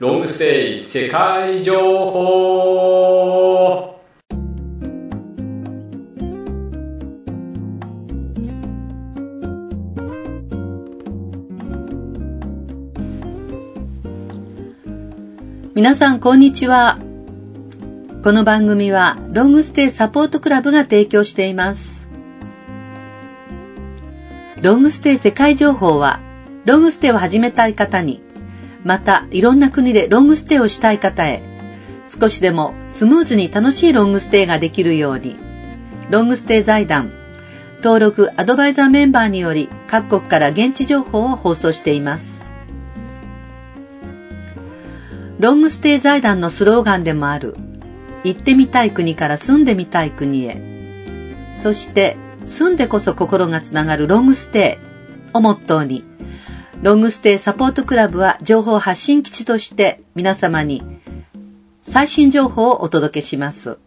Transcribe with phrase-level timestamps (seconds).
[0.00, 4.00] ロングステイ世界情報
[15.74, 16.98] 皆さんこんにちは。
[18.24, 22.08] この番組はロングステイサポートクラブが提供しています。
[24.62, 26.20] ロングステイ世界情報は
[26.64, 28.29] ロングステイを始めたい方に
[28.84, 31.42] またいろんな国でロングステイをしたい方へ
[32.08, 35.36] 少しでもスムーズに楽しいロングステイができるように
[36.10, 37.12] ロングステイ財団
[37.82, 42.40] 登録アドバイザーメンバーにより各国から現地情報を放送しています。
[45.38, 47.56] ロングステイ財団のスローガンでもある
[48.24, 50.60] 行ってみたい国から住んでみたい国へ。
[51.54, 54.78] そして住んでこそ心がつながるロングステ
[55.32, 56.04] イをモットーに
[56.82, 60.82] ロングステイサポートクラブは情報発信基地として皆様に
[61.82, 63.78] 最新情報をお届けします。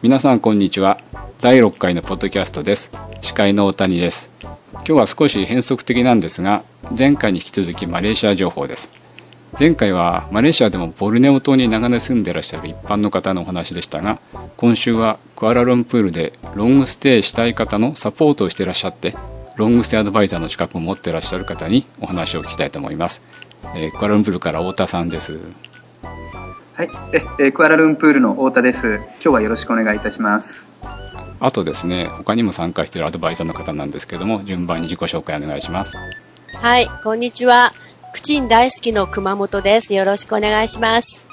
[0.00, 1.00] 皆さんこんにちは。
[1.40, 2.92] 第6回のポッドキャストです。
[3.22, 4.30] 司会の大谷です。
[4.72, 6.62] 今日は少し変則的なんですが、
[6.96, 8.92] 前回に引き続きマレーシア情報です。
[9.58, 14.20] 前回はマレーシアでもボルネオ島に長年住んでいらっしゃる一般の方のお話でしたが、
[14.58, 19.16] 今週はクアラルンプールでロングステイしたい方のサポートをしていらっしゃって、
[19.58, 23.24] ロングステイアドバイザーの資格を持っていらっしゃる方にお話を聞きたいと思います。
[23.74, 25.40] えー、クアラルンプールから太田さんです。
[26.74, 29.00] はい、ええクアラルンプールの太田です。
[29.14, 30.68] 今日はよろしくお願いいたします。
[31.40, 35.98] あとですね、他にも参加しているアドバイザーの方なんですけども、順番に自己紹介お願いします。
[36.54, 37.72] はい、こんにちは。
[38.12, 39.92] クチン大好きの熊本です。
[39.92, 41.26] よろしくお願いします。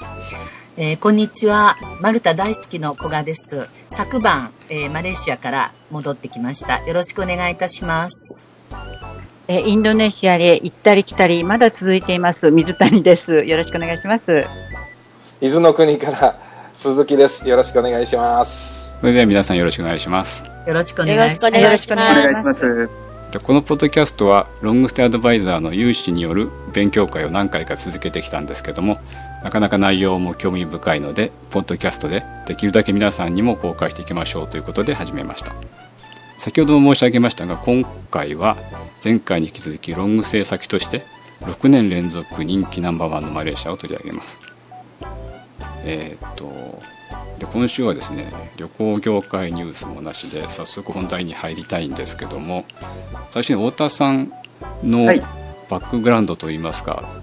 [0.78, 1.74] えー、こんにちは。
[2.02, 3.66] マルタ大好きの古賀です。
[3.88, 6.86] 昨晩、えー、マレーシアから戻ってきました。
[6.86, 8.44] よろしくお願いいたします。
[9.48, 12.50] えインドネシアへ行ったり来たり、まだ続いています。
[12.50, 13.44] 水谷です。
[13.44, 14.44] よろしくお願いします。
[15.40, 16.38] 伊豆の国から
[16.74, 17.48] 鈴木です。
[17.48, 18.98] よろしくお願いします。
[19.00, 20.44] それでは皆さんよろしくお願いします。
[20.66, 21.54] よろしくお願いします。
[21.56, 23.05] よろしくお願いします。
[23.42, 28.98] このポッドキャストはロングステイアドバイザーの有志による勉強会を何回か続けてきたんですけども
[29.44, 35.54] なかなか内容も興味深いのでポッドキャストでできるだけ皆さんにも公開していきましょうということで始めました。
[36.38, 38.56] 先ほども申し上げましたが今回は
[39.02, 41.02] 前回に引き続きロングステイ先として
[41.40, 44.38] 6年連続人気ナンバーワンのマレーシアを取り上げます。
[45.84, 46.80] えー、っと
[47.38, 52.64] で今週はですね旅行業界ニュースもなしで早速本題に入りたいんですけども
[53.30, 54.32] 最初に太田さん
[54.82, 55.06] の
[55.68, 57.22] バックグラウンドといいますか、は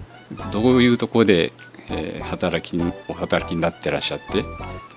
[0.50, 1.52] い、どういうところで、
[1.90, 4.44] えー、働きお働きになってらっしゃって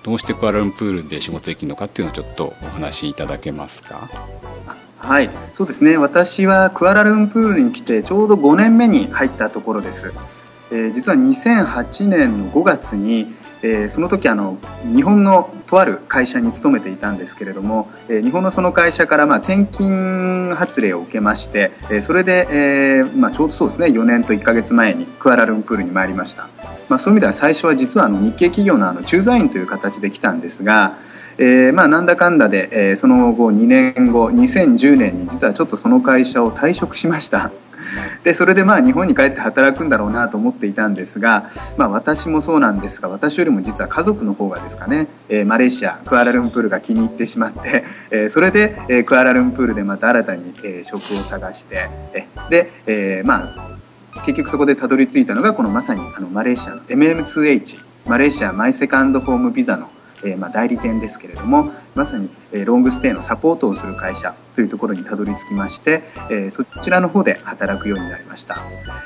[0.04, 4.08] どうしてクアラルンプールで仕事できるのかっていうのをちょっとお話しいただけますか？
[4.98, 5.96] はい、そうですね。
[5.96, 10.12] 私はクアラルンプールに来てちょうど5年目に入ったところです。
[10.70, 14.58] えー、実は2008年の5月にえー、その時あの
[14.94, 26.48] 日本のとある会社に勤めていたんですけれども、えー、日本のその会社からまあ転勤発令を受けまして、えー、それで、えーまあ、ちょうどそうですね4年と1か月前にクアラルンプールに参りました、
[26.88, 30.96] まあ、そういう意味では最初は実はあの日系企業のあの駐在員という形で来たんですが、
[31.38, 37.50] えー、まあなんだかんだで、えー、その後2年後2010年に実はちょっとその会社を退職しました。
[38.24, 53.78] でそれでまあ日本に帰って働くんだろうなと思っていたんですが、まあ、私もそうなんですが私よりも実は家族の方がですかね、えー、マレーシアクアラルンプールが気に入ってしまって、 えー、それで、えー、クアラルンプールでまた新たに、えー、職を探して、えー、で、えー、まあ
[54.24, 59.88] 結局そこでたどり着いたのがこのまさにあのマレーシアの MM2H マレーシアマイセカンドホームビザの、
[60.24, 62.30] えー、まあ代理店ですけれどもまさに
[62.64, 68.56] ロングステイのサポートをする会社というところにたどり着きまして、えそちらの方で働くようになりました。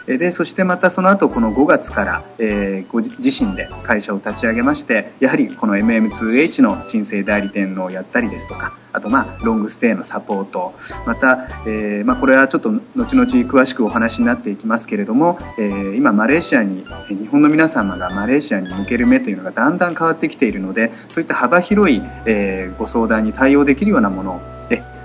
[0.07, 10.75] で、そしてまたその後この5月から、えご自身で会社を立ち上げまして、やはりこの MM2H の申請代理店のやったりですとか、あとまあロングステイのサポート、
[11.07, 24.41] また、えー、まあ、これはちょっと後々詳しくお話になっていきますけれども、えー、今マレーシアに日本の皆様がマレーシアに向ける目というのがだんだん変わってきているので、そういった幅広い、えー、ご相談に対応できるようなものを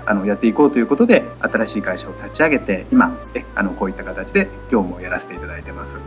[0.08, 3.14] あのやっていこうということで新しい会社を立ち上げて今
[3.54, 5.98] あのこういった形で業務をやらせていただいてます。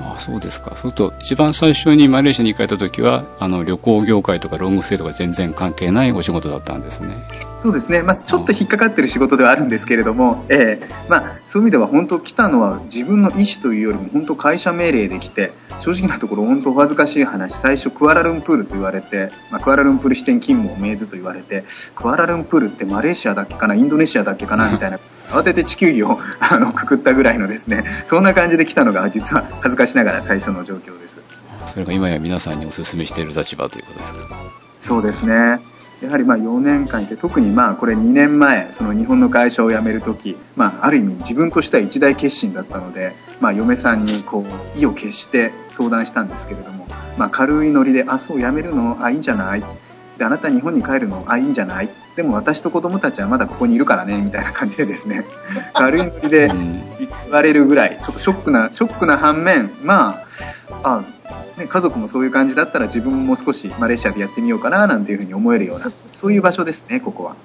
[0.00, 0.70] あそうですか。
[0.70, 7.16] そうすると、一番最初にマレーシアに行かれた時は、あの、旅行業界とかロングステイとか全然関係ないお仕事だったんですね。
[7.62, 21.64] そうですね、まあ、ちょっと引っかかってる仕事ではあるんですけれども、えーまあ、そういう意味では本当来たのは自分の意思というよりも本当会社命令で来て正直なところ本当お恥ずかしい話最初クアラルンプールと言われて、まあ、クアラルンプール支店勤務を命ずと言われて
[21.94, 24.98] クアラルンプールってマレーシアだっけかなインドネシアだっけかな みたいな
[25.30, 31.12] 慌てて地球儀を あのくくったぐらいのですねそんな感じで来たのが実は恥ずかしながら最初の状況です。
[31.66, 34.18] それが今や皆さんにお勧めしている立場ということですか。
[34.80, 35.60] そうですね
[36.02, 44.44] やはりまあ4年間いて特にまあこれ2年前その日本の会社を辞める時、まあ、ある意味自分としては一大決心だったので、まあ、嫁さんにこ
[44.76, 46.86] う意を決して相談したんですけれども、
[47.18, 49.62] まあ、軽いノリで「あそう辞めるのあいいんじゃない?」
[50.18, 51.88] であなた日本に帰るのあいいんじゃない？
[52.16, 55.24] でも私と子供たちはまだここにいるからねみたいな感じでですね
[55.72, 56.48] 軽いノリで
[56.98, 60.16] 言われるぐらいちょっとショックなショックな反面ま
[60.82, 61.02] ああ
[61.56, 67.36] ね、家族もそういう感じだったら自分も少しマレーシアでやってみようかななんていうふうに思えるようなそういう場所ですね、ここは。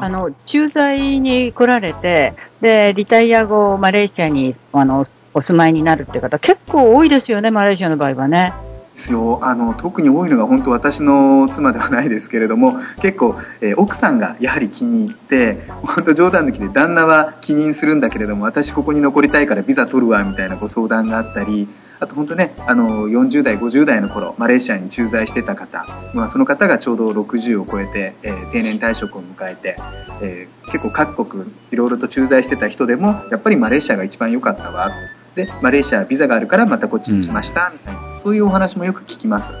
[0.00, 8.52] あの駐在に来られてで、リタイア後、マレーシアにあのお住まいになるって方、結構多いですよね、マレーシアの場合はね。
[8.98, 21.68] ですよあの特に多いのが本当私の妻ではないですけれども結構、えー、奥さんがやはり気に入って本当冗談抜きで旦那は気にするんだけれども私ここに残りたいからビザ取るわみたいなご相談があったり
[22.00, 29.76] あと本当ねあの40代50代の頃マレーシアに駐在してた方、まあ、その方がちょうど60を超えて、えー、定年退職を迎えて、
[30.22, 34.90] えー、結構各国いろいろと駐在してた人でもやっぱりマレーシアが一番良かったわ。
[35.38, 39.52] でマレーシアビザがあるからまたこっちに来ました、みたいなそういうお話もよく聞きます。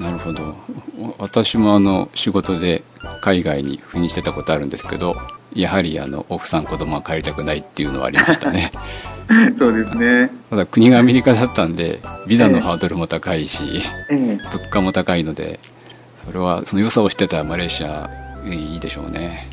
[0.00, 0.56] なるほど。
[1.18, 2.82] 私もあの仕事で
[3.20, 5.14] 海外に赴任してたことあるんですけど、
[5.54, 8.72] やはりあの奥さん子供は帰りたくないっていうのはありましたね。
[9.56, 10.32] そうですね。
[10.50, 15.60] ただ国がアメリカだったんで、ビザのハードルも高いし、えー、物価も高いので、
[16.16, 18.10] それはその良さを知ってたマレーシア
[18.44, 19.48] いいでしょうね。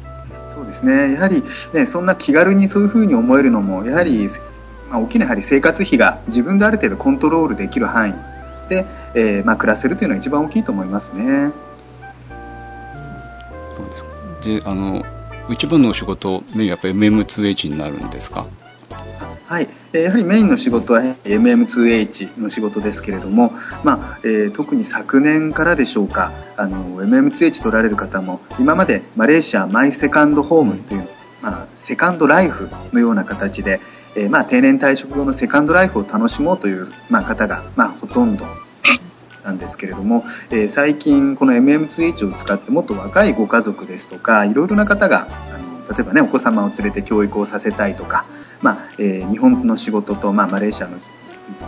[0.56, 1.14] そうですね。
[1.14, 1.44] やはり
[1.74, 4.28] ね、そんな気軽にそういうふうに思えるのも、やはり
[4.92, 8.14] まあ、大きなやはり生活費が自分である程度コントロールできる範囲
[8.70, 8.86] で、
[9.16, 11.52] えー、まあ、暮らせるというのが一番大きいと思いますね。
[13.76, 14.12] そうですか？
[14.44, 15.04] であの
[15.50, 18.46] 一番のお仕事メインはやっぱり MM2H になるんですか？
[19.48, 23.52] はい、やはりメインの仕事は MM2H の仕事ですけれども、
[23.84, 31.08] まあえー、特に昨年からでしょうかあの MM2H 取られる方も今までマレーシアマイセカンドホームという、まあ、
[31.82, 33.82] セカンドライフのような形で、
[34.16, 38.46] えー、まあ、定年退職後のセカンドライフを楽しもうという、まあ、方が、まあ、ほとんど
[39.44, 48.26] なんですけれども、えー、最近この MM スイッチを使ってもっと若いご家族ですとかいろいろな方があの例えばねお子様を連れて教育をさせたいとか、
[48.62, 50.98] まあえー、日本の仕事と、まあ、マレーシアの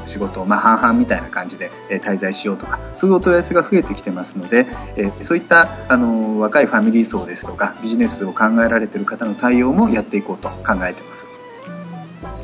[0.07, 4.65] 仕事を、まあ、半々みたいな感じで、え滞在しようとかそういうお問い合わせが増えてきてますので、
[4.95, 11.27] えそういったあの若いファミリー層ですとかビジネスを考えられている方の対応もやっていこうと考えてます。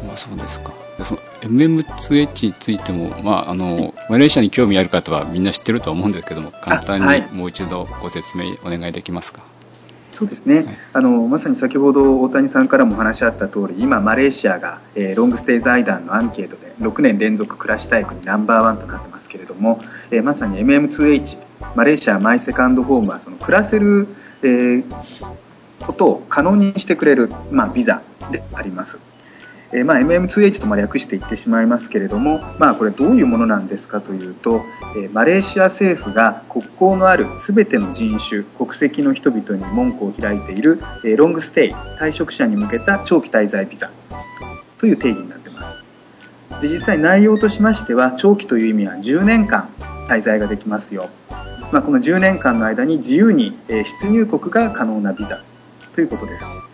[0.05, 0.73] まあ、そうですか。
[1.03, 9.41] その MM2H についても、まあ、あの、マレーシアに興味ある方はみんな知ってると思うんですけども、簡単にもう一度ご説明お願いできますか？
[10.19, 19.79] そうですね、はい、あのまさに先ほど大谷さんからもお話あった通り今、マレーシアが、えー、ロングステイ財団のアンケートで6年連続暮らしたい国ナンバーワンとなってますけれども、
[20.11, 21.37] えー、まさに MM2H
[21.73, 24.09] マレーシアマイセカンドホームはその暮らせる、
[24.43, 24.83] えー、
[25.85, 28.99] ことを可能にしてくれる、まあ、ビザであります。
[29.71, 34.61] えー、まあ、MM2H とま略して言ってしまいますけれども、まあ、これどういうものなんですかというと、
[34.95, 43.91] えー、マレーシア政府が国交のある全ての人種国籍の人々に門戸を開いている、えー、ロングステイ退職者に向けた長期滞在ビザ
[44.79, 45.83] という定義になっています。
[46.61, 49.69] で実際内容としましては長期という意味は10年間
[50.09, 51.09] 滞在ができますよ、
[51.71, 55.41] まあ、この10年間の間に自由に出入国が可能なビザ
[55.93, 56.68] ということです。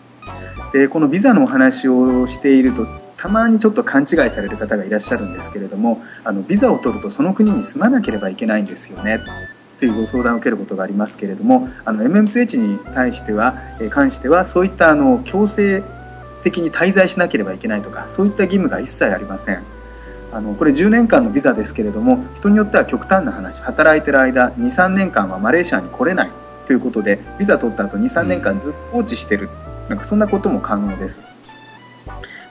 [0.76, 9.22] でこのビザのお話をしているとたまにちょっと勘違いされる方がいらっしゃるんですけれどもあのビザを取るとその国に住まなければいけないんですよね。
[9.80, 15.82] というご相談を受けることがありますけれどもあの MMSH に対しては、え関してはそういったあの強制
[16.44, 19.64] 的に滞在しなければいけないとかそういった義務が一切ありません。
[20.34, 26.32] あのこれ10年間のビザですけれども人によっては極端な話働いてる間23年間はマレーシアに来れない
[26.68, 29.48] ということでビザ取った後23年間ずっと放置してる。
[29.90, 31.20] なんかそんなことも可能です。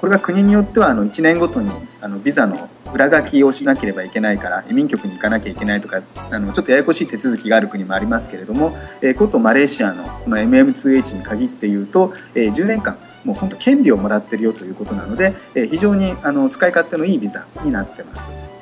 [0.00, 1.70] これが国によってはあの1年ごとに
[2.02, 18.53] あのビザの裏書きをしなければいけないから移民局に行かなきゃいけないとかあのちょっとややこしい手続きがある国もありますけれども、えー、ことマレーシアのこの MM2H に限って言うと、えー、10年間もう本当権利をもらってるよということなので、えー、非常にあの使い勝手のいいビザになってます。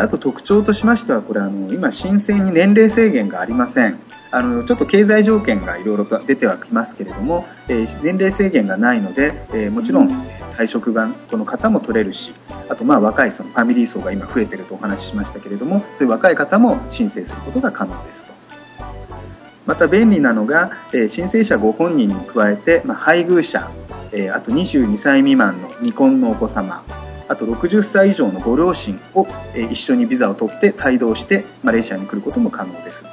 [0.00, 3.98] あと特徴としましては、これあの今、申請に年齢制限がありません。
[4.30, 10.10] あのちょっと経済条件がいろいろと出てはきますけれども、えー、年齢制限がないので、えー、もちろん
[10.58, 12.32] 退職がこの方も取れるし、
[12.68, 18.32] あとまあ若いそのファミリー層が今増えてるとお話ししましたけれども、そういう若い方も申請することが可能ですと。
[19.64, 23.70] また便利なのが、え、申請者ご本人に加えて、ま、配偶者、
[24.12, 26.82] え、あと22歳未満の未婚のお子様、
[27.28, 33.04] あと60歳以上のご両親を、え、一緒にビザを取って帯同してマレーシアに来ることも可能です。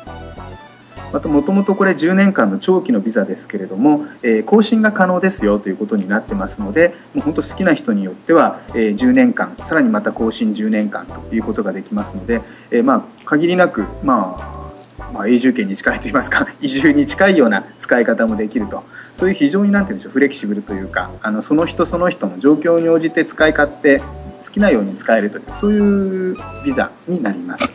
[1.16, 14.65] またもともとこれ10年間の長期のビザですけれども、えー、更新が可能ですよということになってますのでもう本当好きな人によっては、えー、10年間さらにまた更新10年間ということができますので、えー、まあ限りなく、まあ、
[15.14, 18.84] まあ、永住権に近いといいますか 移住に近いような使い方もできると
[19.16, 24.06] そういう非常になんて言うんでしょうフレキシブルというかあのその人その人の状況に応じて使い勝手好
[24.52, 27.70] きなように使えるというそういうビザになります。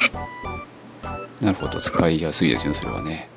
[1.42, 3.28] なるほど、使いやすいですよ、それはね。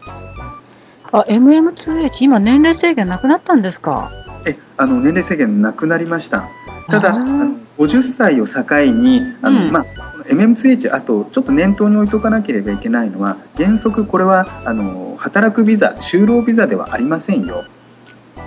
[1.11, 4.11] あ、MM2H、今年齢制限なくなったんですか？
[4.45, 6.43] え、あの、年齢制限なくなりました。
[6.89, 8.61] ただ、あの50歳を境
[8.91, 9.85] に、あの、うん、まあ、
[10.25, 17.65] MM2H、あと、ちょっと念頭に置いとかなければいけないのは、原則これは、あの、働くビザ、就労ビザではありませんよ。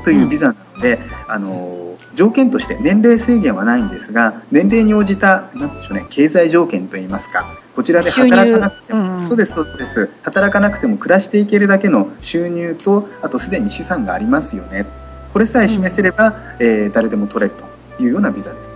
[0.07, 1.01] というビザなので、うん、
[1.33, 10.09] あの条件として年齢制限はないんですが年齢に応じたなんでしょう、ね、経済条件といいますかこちらで働かなくても、うん、そうですそうです。
[10.23, 14.87] 働かなくても暮らしていけるだけの収入とあとすでに資産がありますよね。
[15.35, 17.55] これさえ示せれば、うん、えー、誰でも取れる
[17.99, 18.57] というようなビザで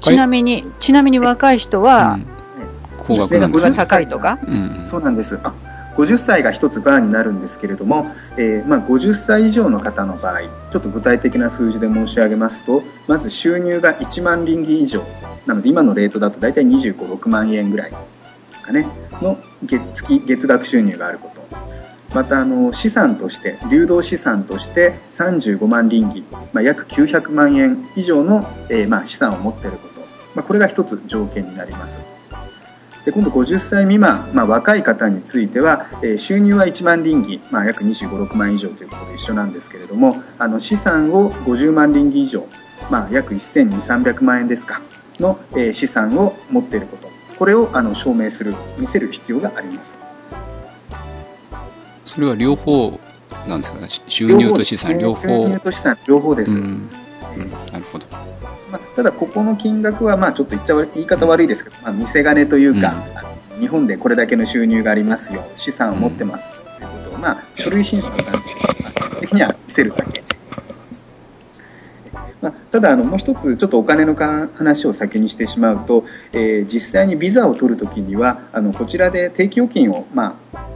[0.00, 2.26] ちなみにちなみに若い人は、うん、
[2.98, 5.38] 高額なんです、高いとか、うん、そうなんです。
[5.42, 5.52] あ
[5.96, 8.06] 50歳が1つバーになるんですけれども、
[8.36, 15.02] えー、まあ、50歳以上の方の場合ちょっと具体的な数字で申し上げますとまず収入が1万リンギ以上。
[15.46, 17.92] なので今のレートだと大体2 5 6万円ぐらい
[18.68, 18.86] かね。
[19.22, 21.38] の月月額収入があること。
[22.14, 30.00] またあの資産として流動資産として35万リンギ、まあ、約900万円以上の、えー、まあ資産を持っていること、
[30.34, 31.98] まあ、これが一つ条件になります。
[33.04, 42.46] で今度50歳未満、まあ、若い方については、えー、収入は1万リンギ、まあ、約2 5 6万以上ということで一緒なんですけれどもあの資産を50万リンギ以上、
[42.90, 44.82] まあ、約1200300万円ですか
[45.20, 47.17] の、えー、資産を持っていること。
[47.38, 49.96] これをあの証明する見せる必要があります。
[52.04, 52.98] それは両方
[53.46, 53.88] なんですかね？
[54.08, 56.90] 収入と資産両方収入と資産両方です、うん、うん、
[57.72, 58.06] なるほど。
[58.70, 62.94] まあ、ただ、ここの金額は、まあ、ちょっと言っちゃ言い方悪いですけど、まあ、見せ金というか、
[63.54, 70.17] うん、日本でこれだけの収入がありますよ、資産を持ってますということを、まあ、書類審査の段階で、的には見せるだけ。
[72.40, 80.68] まあ、ただあの、もう一つ、ちょっとお金の話を先にしてしまうと、えー、実際にビザを取るときには、あのこちらで定期預金を、まあ、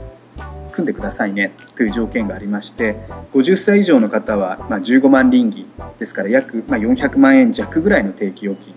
[0.73, 2.97] 組んでくださいねという条件がありまして
[3.33, 5.65] 50歳以上の方はま15万リンギ
[5.99, 8.75] ですから約ま400万円弱ぐらいの定期預金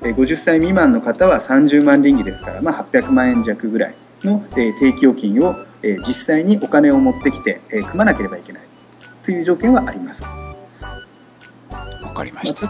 [0.00, 8.62] 50歳未満の方は30万リンギですからま800万円弱ぐらいの定期預金を実際にお金を持ってきて組まなければいけない
[9.22, 10.45] という条件はあります。
[12.16, 12.68] かりました。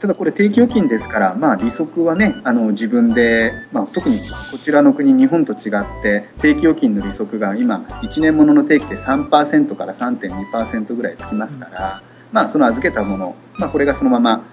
[0.00, 4.18] ただこれ定期預金ですから、まあ、利息はねあの自分で、まあ、特に
[4.50, 12.02] こちらの国日本と違って定期預金の利息が今1年ものの定期で3%から3.2%ぐらいつきますから、
[12.32, 14.44] まあ、その預けたもの、まあ、これがそのまま、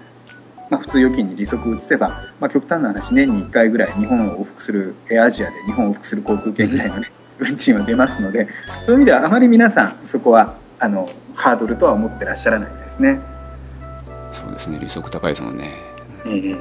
[0.70, 2.08] まあ、普通預金に利息を移せば、
[2.40, 8.48] まあ、極端な話年に1回ぐらい日本を往復するエアアジアで日本を往復する航空券ぐらいのね 運賃は出ますので
[8.86, 13.31] そういう意味ではあまり皆さんそこはあのハードルとは思ってらっしゃらないですね。
[14.32, 15.72] そうですね、利息高いですもんね。
[16.26, 16.56] え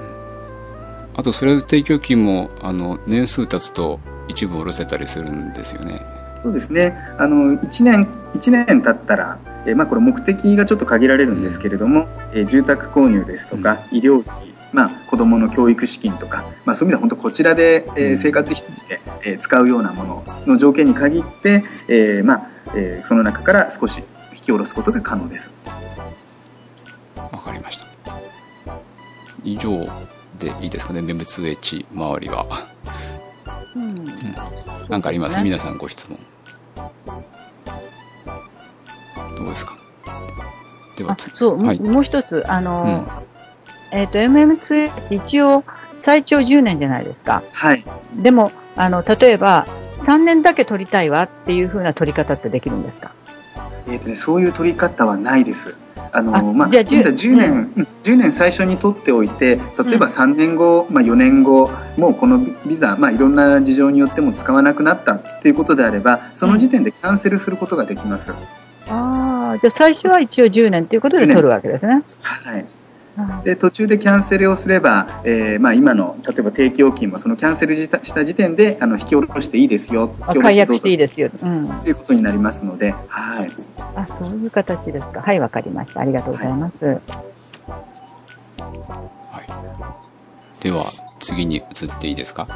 [1.13, 6.01] あと、それで提供金も、あの、年数経つと一部下ろせたりするんですよね。
[6.43, 6.97] そうですね。
[7.17, 24.01] あの、1年、1年経ったら、えまあ、これ目的がちょっと限られるんですけれども、うん、え住宅購入ですとか、うん、医療費、まあ、子どもの教育資金とか、まあ、そういう意味では本当こちらで、えー、生活費として、えー、使うようなものの条件に限って、えーまあえー、その中から少し
[24.33, 25.51] 引き下ろすことが可能です。
[29.43, 29.87] 以上
[30.39, 32.45] でいいですかね、メツエチ周りは。
[33.75, 33.83] うん。
[33.83, 34.05] うん、
[34.89, 36.17] なんかあります、ね、皆さんご質問。
[39.37, 39.77] どうですか？
[40.97, 42.83] ではそう、はい、もう一つ、あの、
[43.91, 45.63] うん、えっ、ー、と、MM2H 一応
[46.01, 47.43] 最長10年じゃないですか。
[47.53, 47.83] はい。
[48.15, 49.65] でも、あの、例えば、
[50.05, 53.11] 3年だけ取りたいわっていうふうな取り方ってできるんですか？
[53.87, 55.75] えっ、ー、とね、そういう取り方はないです。
[56.13, 68.31] あのあまあ、じゃあ10 10年、うん10年最初に取っておいて、例えば3年後、まあ、4年後、もうこのビザ、まあ、いろんな事情によっても使わなくなったっていうことであれば、その時点でキャンセルすることができます。
[68.89, 72.03] ああ、じゃあ最初は一応10年ということで取るわけですね。
[72.21, 72.65] はい。
[73.17, 80.15] あで、途中でキャンセルをすれば、えーまあ、今の、例えば定期預金もそのキャンセルした時点で、あの、引き下ろしていいですよ。
[80.21, 81.29] あ解約していいでですよ。
[81.41, 81.67] うん。
[81.67, 83.49] ということになりますので、はい。
[83.95, 85.21] あ、そういう形ですか。
[85.21, 85.99] はい、わかりました。
[85.99, 86.85] ありがとうございます。
[86.85, 86.99] は
[90.59, 90.63] い。
[90.63, 90.85] では、
[91.19, 92.47] 次に移っていいですか？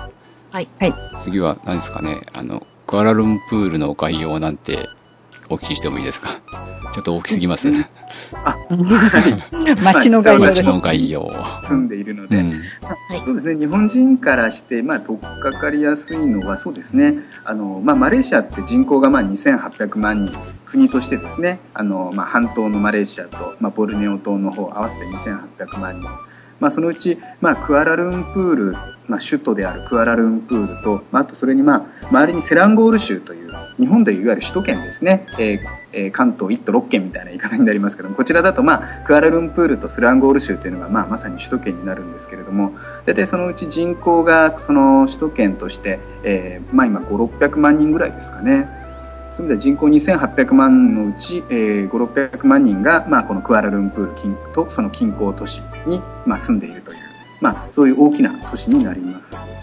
[0.51, 0.67] はい。
[0.79, 0.93] はい。
[1.21, 4.88] 次は何ですかね、あの、クアラルンプールの概要なんて
[5.49, 6.29] お聞きしてもいいですか？
[6.93, 7.89] ちょっと大きすぎますね。
[9.83, 10.65] 街 の概要です街。
[10.65, 11.31] の概要。
[11.67, 12.51] 住んでいるので、うん。
[13.25, 26.07] そうですね、日本人からして、まあ、取っかかりやすいのは、そうですね、あのまあ、マレーシアって人口がまあ2800万人、国としてですね、あのまあ、半島のマレーシアと、まあ、ボルネオ島の方合わせて2800万人。
[26.59, 28.71] まあ、そのうち、まあ、クアラルンプール、
[29.07, 42.74] まあ、首都であるクアラルンプールと、まあ、あとそれに、まあ、周りにセランゴール州という日本でいわゆる首都圏ですね、えー関東1都6県みたいな言い方になりますけどもこちらだと、まあ、クアラルンプールとスランゴール州というのが、まあ、まさに首都圏になるんですけれども
[43.05, 48.85] 大体そのうち人口がその首都圏として、えーまあ、今5600万人ぐらいですかね。
[49.36, 56.98] そういう意味で人口2800万のうち、えー、5、600万人が、まあ、このクアラルンプール近とその近郊都市に、まあ、住んでいるという、
[57.42, 59.56] まあ、そういう大きな都市になります。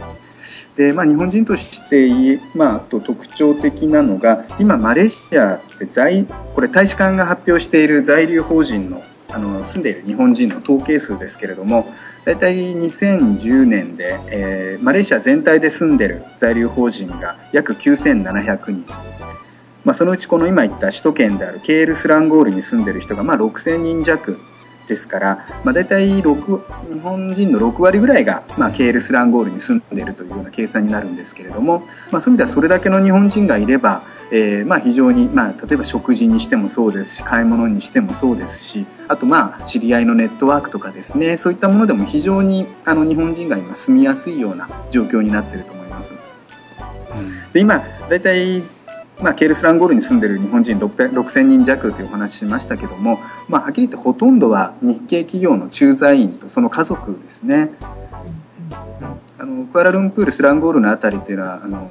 [0.77, 9.03] で、まあ、日本人として、まあ、あと特徴的なのが、今、マレーシアって在、これ大使館が発表している在留邦人の
[9.35, 11.87] あの住んでいる日本人の統計数ですけれども、
[12.27, 18.85] 大体2010年で、えーマレーシア全体で住んでいる在留邦人が約9700人。
[19.85, 24.39] まあ、そのうちこの今言った首都圏であるケールスランゴールに住んでいる人がまあ6000人弱
[24.89, 46.13] ですから、まあ、大体6日本人の6割ぐらいが、まあ、ケールスランゴールに住んでいるというような計算になるんですけれども、まあ、そういう意味ではそれだけの日本人がいれば、えーまあ非常に、まあ、例えば食事にしてもそうですし買い物にしてもそうですしあとまあ知り合いのネットワークとかですねそういったものでも非常にあの日本人が今住みやすいような状況になっていると思います。
[47.53, 48.63] で今大体
[49.21, 57.71] まあ、ケールスランゴールに住んでいる日本人600 6000人弱というお話しましたけども、まあ、はっきり言ってほとんどは日系企業の駐在員とその家族ですね。
[59.39, 61.91] あのクアラルンプール、スランゴールのあたりというのはあの、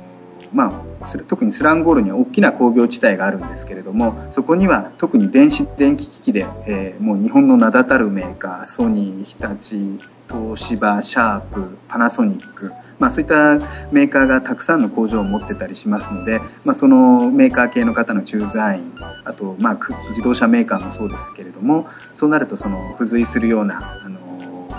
[0.54, 13.58] まあ、す特にスランゴールには大きな工業地帯があるんですけれどもそこには特に電子電気機器で、えーもう日本の名だたるメーカーソニー、日立、東芝、シャープ、パナソニックまあ、そういった
[13.92, 18.94] メーカーがたくさんの工場を持ってたりしますので、まあ、そのメーカー系の方の駐在員
[19.26, 19.80] あと、まあ、
[20.12, 24.20] 自動車メーカーもそうですけれどもそうなるとその付随するようなあの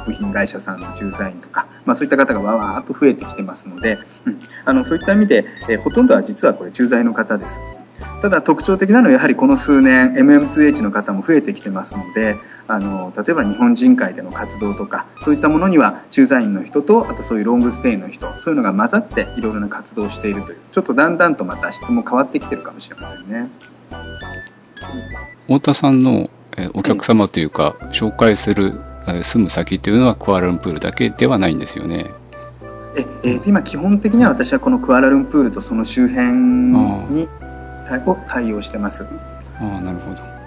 [0.06, 7.58] 部品会社さんの駐在員とか、まあ、そういった方がわわーっと増えてきてますので、うん、あのそういった意味で、えーほとんどは実はこれ駐在の方です。
[8.22, 23.50] ただ特徴的なのはやはりこの数年 MM2H の方も増えてきてますのであの例えば日本人会での活動とかそういったものには駐在員の人とあとそういうロングステイの人そういうのが混ざっていろいろな活動をしているというちょっとだんだんとまた質も変わってきてるかもしれませんね。
[25.46, 32.10] 太田さんのえーお客様というか、紹介するえー住む先というのはクアラルンプールだけではないんですよね。
[32.96, 37.51] ええー今基本的には私はこのクアラルンプールとその周辺に対
[37.98, 39.04] を対応してます。
[39.04, 40.42] ああ、なるほど。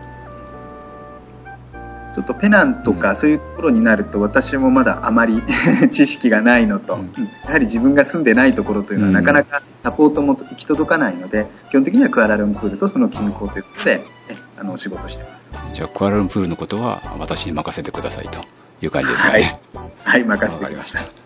[2.15, 5.43] ちょっとペナンとうんかそういうところになると私もまだあまり
[5.91, 6.97] 知識がないのと、
[7.45, 15.51] やはり自分が住んでないところというのはうんなかなかサポートも行き届かないので基本的にはクアラルンプールとその近郊ということでえあのお仕事してます。
[15.73, 18.39] じゃあ、クアラルンプールのことは私に任せてくださいと
[18.81, 19.59] いう感じですかね。
[20.05, 21.25] はい、任せわかりましたてきました。。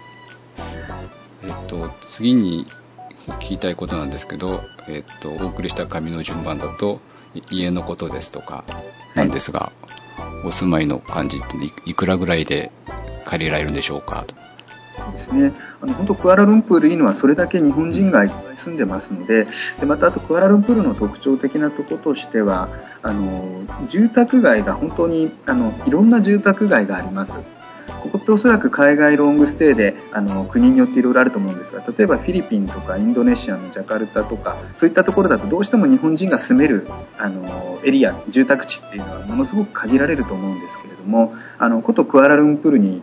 [1.43, 2.65] えっと、次に
[3.31, 6.99] 聞きたいことなんですけど、えっと、お送りした紙の順番だと、
[7.51, 8.63] 家のことですとか
[9.15, 9.71] なんですが、
[10.45, 12.71] お住まいの感じっていいくらぐらいで
[13.25, 14.23] 借りられるんでしょうか？
[14.25, 14.35] と。
[15.13, 19.47] ですね、あの本当、クアラルンプールいいのはそれだけ日本人がいっぱい住んでますので
[19.79, 22.67] でまたあとクアラルンプールの特徴的なところとしては
[23.01, 27.33] あの住宅街が本当にあのいろんな住宅街があります。
[28.01, 43.01] ここっておそらく海外ロングステイであの国によっていろいろあると思うんですが例えばフィリピンとかインドネシアのジャカルタとかそういったところだとどうしても日本人が住めるあのエリア住宅地っていうのはものすごく限られると思うんですけれどもあのことクアラルンプールに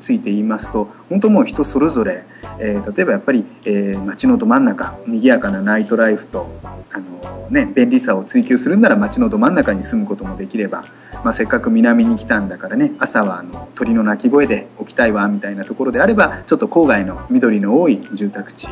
[0.00, 2.24] ついて言いますと本当もう人それぞれ、
[2.58, 6.48] えー、例えばやっぱり、えー、街のど真ん中賑やかなナイトライフと
[6.92, 10.84] あの、ね、便利さを追求するなら街のど真ん中に住むこともできれば、
[11.24, 18.68] まあ、せっかく南に来たんだからね朝はあの鳥の鳴き声で起きたいわみたいなところであればちょっと郊外の緑の多い住宅地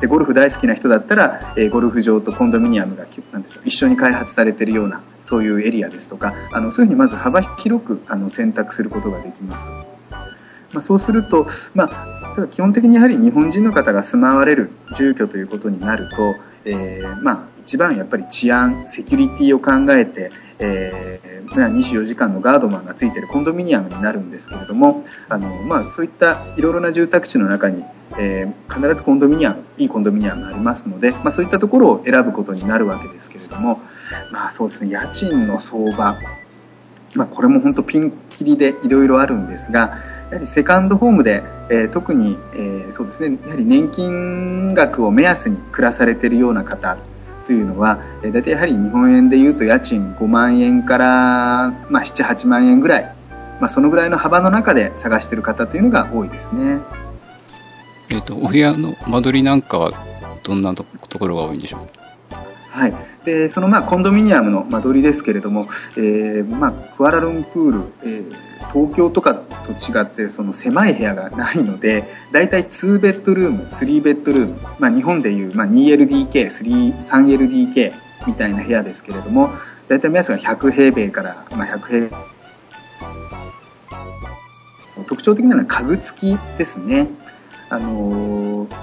[0.00, 9.89] でゴルフ大好きな人だったら、えー、ゴルフ場とコンドミニアムがなんでしょう一緒に開発されているようなそういうエリアですとかあのそういうふうにまず幅広くあの選択することができます。
[10.72, 27.84] まあ、そうすると、まあ、基本的にやはり日本人の方が住まわれる住居ということになると、えー、まあ、一番やっぱり治安、セキュリティを考えて、えー、24時間のガードマンがついているコンドミニアムになるんですけれども、あのまあ、そういったいろいろな住宅地の中に、
[28.18, 33.80] えー、必ずコンドミニアム、いいコンドミニアムがありますので、まあ、そういったところを選ぶことになるわけですけれども、
[34.32, 36.18] まあそうですね、家賃の相場、
[37.14, 46.96] まあ、これも本当ピンキリでいろいろあるんですが、やはりセカンドホームで、えー、特に、えー、そうですね、やはり年金額を目安に暮らされているような方
[47.46, 51.06] というのは、えー、大体やはり日本円でいうと家賃5万円から、
[51.90, 53.14] まあ、7、8万円ぐらい、
[53.60, 56.78] まあ、そのぐらいの幅の中で探している方というのが多いですね。
[58.12, 59.90] えっ、と、お部屋の間取りなんかは
[60.42, 60.84] どんなと
[61.18, 61.80] ころが多いんでしょう？
[62.70, 68.32] はい、でそのまあコンドミニアムの間取りですけれども、えーまあ、クアラルンプール、えー、
[68.72, 77.92] 東京とかと違ってその狭い部屋がないのでだいたい2ベッドルーム3ベッドルーム、まあ、日本でいう、まあ、2LDK3LDK
[78.26, 79.50] みたいな部屋ですけれども
[79.88, 82.16] だいたい目安が100平米から、まあ、100平米
[85.06, 87.08] 特徴的なのは家具付きですね。
[87.68, 88.74] あのー、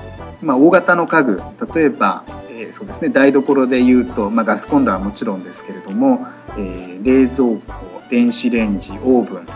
[0.41, 1.41] まあ、大型の家具
[1.73, 2.25] 例えば
[2.57, 3.09] えー、そうですね。
[3.09, 9.47] 台所でいうと、まあ、ガスコンロはもちろんですけれども、えー、冷蔵庫電子レンジオーブン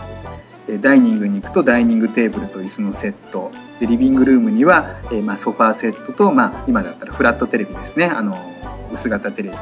[0.80, 8.06] ダイニングに行くとダイニングテーブルと椅子のセットでリビングルームには、えーまあ、ソファーセットと、まあ、今だったらフラットテレビですね。
[8.06, 8.36] あの
[8.92, 9.56] 薄型テレビ。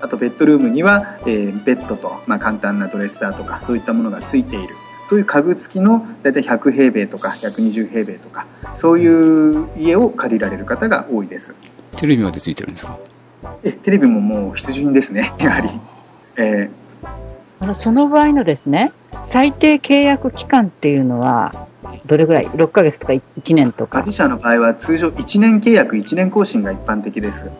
[0.00, 4.74] あとベッドルームには、えー、ベッドと、まあ、簡単なドレッサーとかそういったものがついている。
[5.08, 11.54] そういう家具付きの大体100平米とか120平米とかそういう家を借りられる方が多いです。
[11.96, 12.98] テレビまでついてるんですか？
[13.62, 15.68] えテレビももう必需品ですねやはり、
[16.36, 18.92] えー、その場合のですね
[19.30, 21.68] 最低契約期間っていうのは
[22.06, 24.00] どれぐらい？6ヶ月とか1年とか。
[24.00, 27.50] 自社の場合は通常1年契約1年更新が一般的です。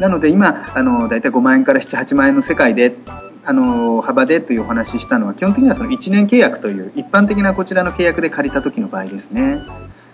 [0.00, 2.94] なので今あの大体5万円から78万円の世界で
[3.44, 9.60] あの幅でというお話ししたのは基本的にはその1年契約という一般的なこちらの契約で借りた時の場合ですね。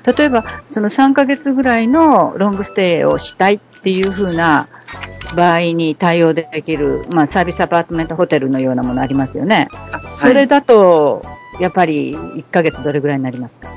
[0.05, 4.69] 例えば、その3ヶ月ぐらいのロングステイをしたいっていう風な
[5.37, 9.69] 場合に対応できる、まあ、サービスアパートメントホテルのようなものありますよね。
[9.71, 11.23] はい、それだと、
[11.61, 13.69] やっぱり1ヶ月どれぐらいになりますか？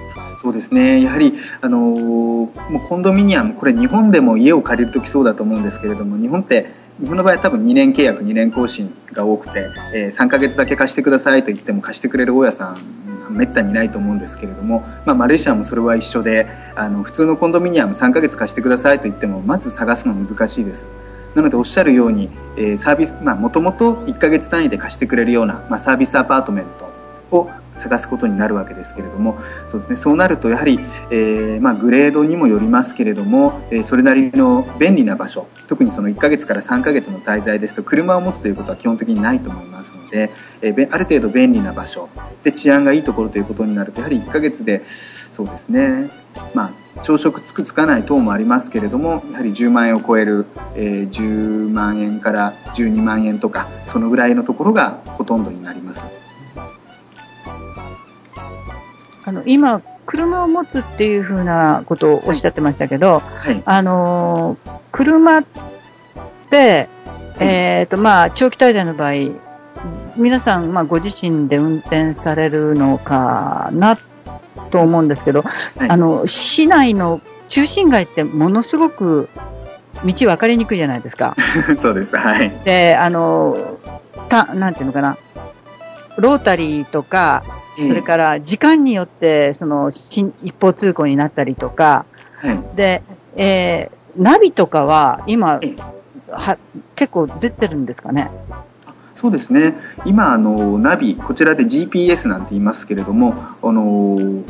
[0.41, 6.67] そうですね、やはり、あのー、もうコンドミニアム、これ、日本でも家を借りるときそうだと思うんですけれども、日本って
[6.99, 12.77] 日本の場合は多分2年契約2年更新が多くて、えー、3ヶ月だけ貸してくださいと言っても貸してくれる大家さん
[13.29, 20.87] めったにないと思うんですけれども、まあ、マレーシアもそれは一緒であの普通のコンドミニアム3ヶ月貸してくださいと言ってもまず探すの難しいです。
[21.35, 29.37] なのでおっしゃるように、えー、サービスもともと1ヶ月単位で貸してくれるような、まあ、サービスアパートメントを探すことになるわけですけれども
[29.69, 30.79] そうです、ね、そうなるとやはり、
[31.11, 40.29] えー、まあ、グレードにもよりますけれども、えー、それなりの便利な場所特にその1ヶ月から3ヶ月の滞在ですと車を持つということは基本的にないと思いますので、
[40.61, 42.09] えー、ある程度便利な場所
[42.43, 44.83] で治安がいいところということになるとやはり1ヶ月で
[45.35, 46.09] そうですね、
[46.53, 56.22] まあ、朝食つくつかない等もありますけれどもやはり10万円を超える、え10万円から12万円とかそのぐらいのところがほとんどになります。
[59.25, 64.57] あの今、車を持つっていうふうなことをおっしゃってましたけど、はい、あの
[64.91, 65.45] 車っ
[66.49, 66.89] て、
[67.39, 69.13] えーとまあ、長期滞在の場合、
[70.17, 73.97] 皆さん、まあ、ご自身で運転されるのかな
[74.71, 79.29] と思うんですけど、はい、あの市内の中心街ってものすごく
[80.05, 81.35] 道分かりにくいじゃないですか。
[81.77, 82.51] そうです、はい。
[82.65, 83.77] で、あの、
[84.27, 85.17] た、なんていうのかな、
[86.17, 87.43] ロータリーとか、
[87.75, 92.05] それから時間によってその一方通行になったりとか、
[92.37, 93.01] はい、で、
[93.35, 95.59] えー、ナビとかは今、
[96.29, 96.57] は
[96.95, 98.29] 結構出てるんですかね？
[99.15, 104.43] そうですね今あの、ナビ、こちらで GPS なんて言いますけれども、あの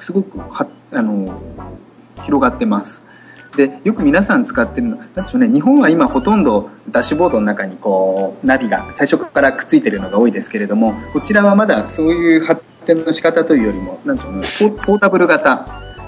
[0.00, 1.40] すごくはあの
[2.24, 3.02] 広がってます。
[3.56, 14.46] でよく皆さん使ってるのはでしょう、ね、日本は今ほとんどダッシュボードの中にこうナビが最初からくっついてるのが多いですけれどもこちらはまだそういう発転の仕方というよりも、なんでしょうね、
[14.84, 15.66] ポータブル型、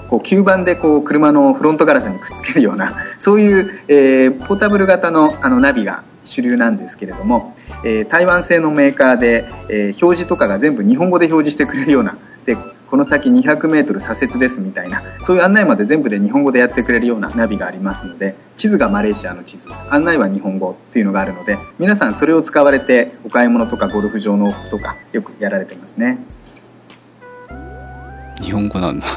[0.09, 12.57] こう吸盤でこう車のフロントガラスにくっつけるような、 そういう、えー、ポータブル型のあのナビが主流なんですけれども、えー、台湾製のメーカーで、えー、表示とかが全部日本語で表示してくれるような、で
[12.89, 26.19] この先200メートル左折ですみたいな、そういう案内まで全部で日本語でやってくれるようなナビがありますので、地図がマレーシアの地図、案内は日本語っていうのがあるので、皆さんそれを使われてお買い物とかゴルフ場の往復とかよくやられてますね。
[28.41, 29.07] 日本語なんだ。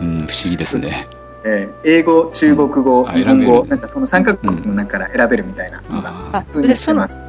[0.00, 1.06] うん、不思議ですね。
[1.46, 7.20] えー、英語、中国語、うん、日本語、なんかその3カ国の中から選べるみたいなのが普通にしてます。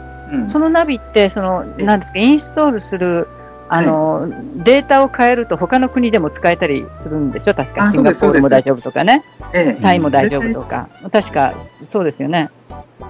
[0.49, 3.27] そのナビって、その、なんですか、インストールする
[3.67, 4.31] あの、はい、
[4.63, 7.53] データを変えると他の国でも使えたりするんでしょ？
[7.55, 9.23] 確かシンガポールも大丈夫とかね。
[9.81, 10.87] タイも大丈夫とか。
[11.11, 11.53] 確か、
[11.89, 12.49] そうですよね。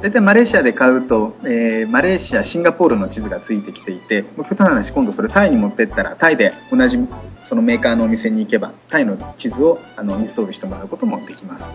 [0.01, 6.97] 大体マレーシアで買うと、えー、マレーシア、シンガポールの地図がついてきていて、極端な話、今度それタイに持ってったら、タイで同じ
[7.43, 11.67] そのメーカーのお店に行けば、タイの地図をあのインストールしてもらうこともできます。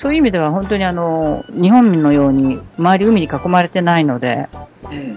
[0.00, 4.48] そういう意味では本当にあの日本のように周り海に囲まれてないので、
[4.92, 5.16] え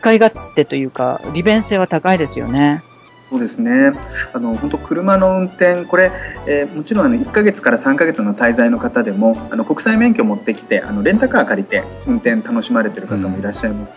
[0.00, 2.82] 使い勝手というか、利便性は高いですよね。
[3.28, 3.92] そうですね。
[4.32, 6.10] あの本当車の運転これ、
[6.48, 13.96] えー、もちろんあの1ヶ月から3ヶ月の滞在の方でもあの国際免許を持ってきてあのレンタカー借りて運転楽しまれてる方もいらっしゃいます。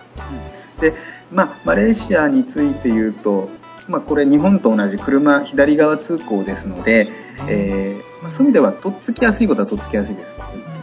[0.75, 0.93] うん、で、
[1.31, 3.49] まあマレーシアについて言うと、
[3.87, 7.07] まあこれ日本と同じ車左側通行ですので、
[7.47, 10.29] えー、まあ、そういう意味ではとっつきやすいことはとっつきやすいです。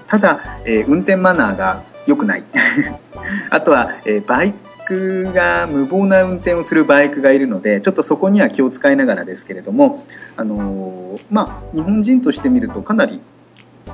[0.09, 2.43] ただ、えー、運転マナーが良くない。
[3.51, 4.55] あとは、えバイ
[4.91, 9.95] クが無謀な運転をするバイクがいるのでちょっとそこには気を使いながらですけれども、
[10.37, 13.21] あのー、まあ、日本人として見るとかなり、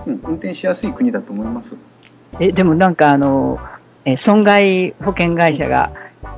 [0.06, 1.74] うん、運転しやすい国だと思います。
[2.40, 3.58] えでもなんかあの、
[4.04, 5.92] え損害保険会社が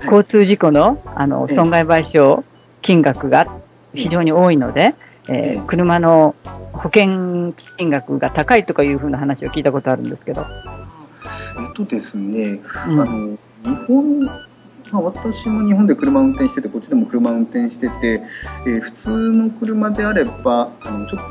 [0.05, 2.43] 交通事故の,、あの損害賠償
[2.83, 3.47] 金額が
[3.95, 4.97] 非常に多いので、
[5.29, 6.35] えー、車の
[6.73, 10.45] 保険金額が高いとかいうふうな話を聞いたことあるんですけど。
[11.61, 14.21] えっとですね、うん、あの日本
[14.91, 18.23] まあ、私も日本で車を運転しててこっちでも車を運転してて、
[18.67, 21.23] えー、普通の車であればあのちょっ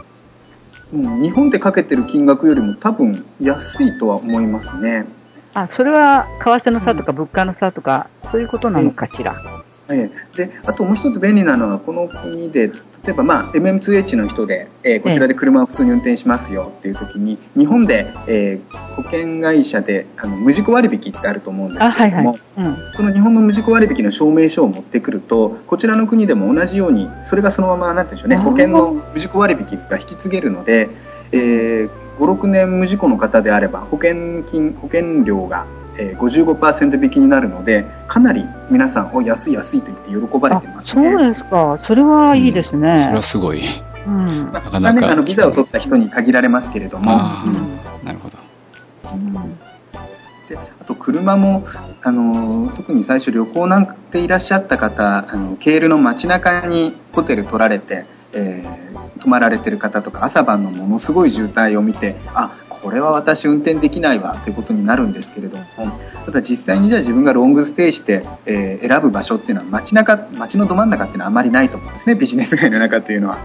[0.92, 5.08] と、うん、日本でかけてる金額よりも多分安いとは思いますね。
[5.56, 9.57] あそれは為替の差とか物価の差とか、そういうことなのかしら？
[9.90, 12.72] えー、であともう一つ便利なのはこの国で
[13.08, 22.66] 例えば、まあ、MM2H の人で、えー、こちらで車を普通に運転しますよっていう時に日本で、えー、保険会社であの無事故割引ってあると思うんですけれども、はいはい。
[22.66, 30.90] うん、その日本の無事故割引の証明書を持ってくるとこちらの国でも同じようにそれがそのままなんていうんでしょうね保険の無事故割引が引き継げるので、
[31.32, 35.66] えー、56年無事故の方であれば保険金保険料が
[36.00, 41.12] えー、55%引きになるのでかなり皆さんお安い安いと言って喜ばれてますね。
[41.12, 41.80] そうですか。
[41.86, 42.90] それはいいですね。
[42.90, 43.62] うん、それはすごい。
[44.06, 44.52] うん。
[44.52, 47.12] まあ、なかなか、ね、あのビザを取った人に限られますけれども。
[47.12, 48.38] うん、なるほど。
[49.14, 49.58] うん
[50.48, 51.68] であと車も
[52.02, 58.06] あの特に最初旅行なんていらっしゃった方あのケールの街中にホテル取られて、
[58.38, 65.66] えー、泊まられてる方とか朝晩のものすごい渋滞を見てあこれは私運転できないわということになるんですけれども
[66.26, 73.38] ただ実際にじゃあ自分がロングステイして、えー、選ぶ場所っていうのは街中街のど真ん中っていうのはあまりないと思うんですねビジネス街の中というのは。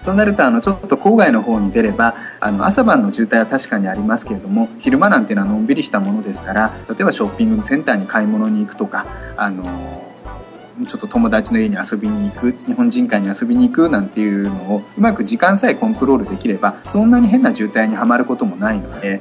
[0.00, 9.06] そうなるとあのちょっと郊外の方に出ればあの朝晩の渋滞は確かにありますけれども昼間なんていうのはのんびりしたものですから例えばショッピングセンターに買い物に行くとか
[9.36, 10.07] あの
[10.86, 19.20] ちょっと友達の家に遊びに行く日本人会に遊びに行くなんていうのをうまく時間さえコントロールできればそんなに変な渋滞にはまることもないので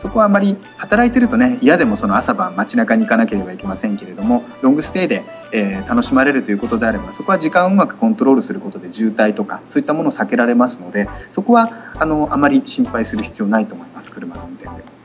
[0.00, 14.96] そこはあまり働いてるとね嫌でもその朝晩街中に行かなければいけませんけれどもロングステイで、えー、楽しまれるということであればそこは時間をうまくコントロールすることで渋滞とかそういったものを避けられますのでそこはあのあまり心配する必要ないと思います車の運転で。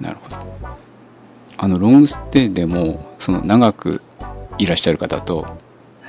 [0.00, 0.91] なるほど
[1.62, 4.02] あのロングステイでもその長く
[4.58, 5.46] いらっしゃる方と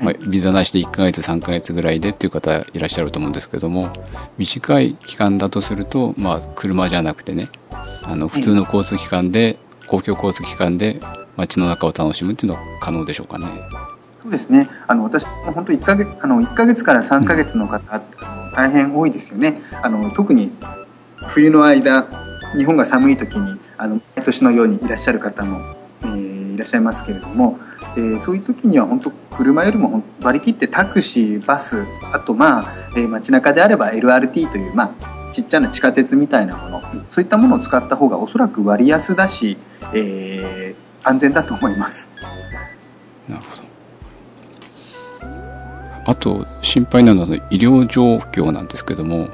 [0.02, 3.94] まあ、ビザなしで1ヶ月、3ヶ月ぐらいでっていう方いらっしゃると思うんですけども、
[4.38, 7.48] 短い期間だとすると、まあ、車じゃなくてね、
[8.04, 11.00] あの普通の交通機関で、公共交通機関で
[11.38, 13.46] 街の中を楽しむっていうのは可能でしょうかね。
[14.22, 14.68] そうですね。
[14.88, 19.62] あの私も本当1ヶ月あの1ヶ月から3ヶ月の方、うん、大変多いですよね。
[19.82, 20.52] あの特に
[21.28, 22.08] 冬の間、
[22.56, 25.60] 日本が寒い時にあの毎年のようにいらっしゃる方も、
[26.02, 27.60] えー、いらっしゃいますけれども、
[27.96, 39.58] えー、そういう時には本当車よりも割り切ってタクシーバスあとまあ、えー、街中であれば LRT という、まあ、ちっちゃな地下鉄みたいなものそういったものを使った方がおそらく割安だし、
[39.94, 42.10] えー、安全だと思います
[43.28, 43.63] なるほど。
[46.06, 49.30] あと、心配なのは医療状況なんですけども、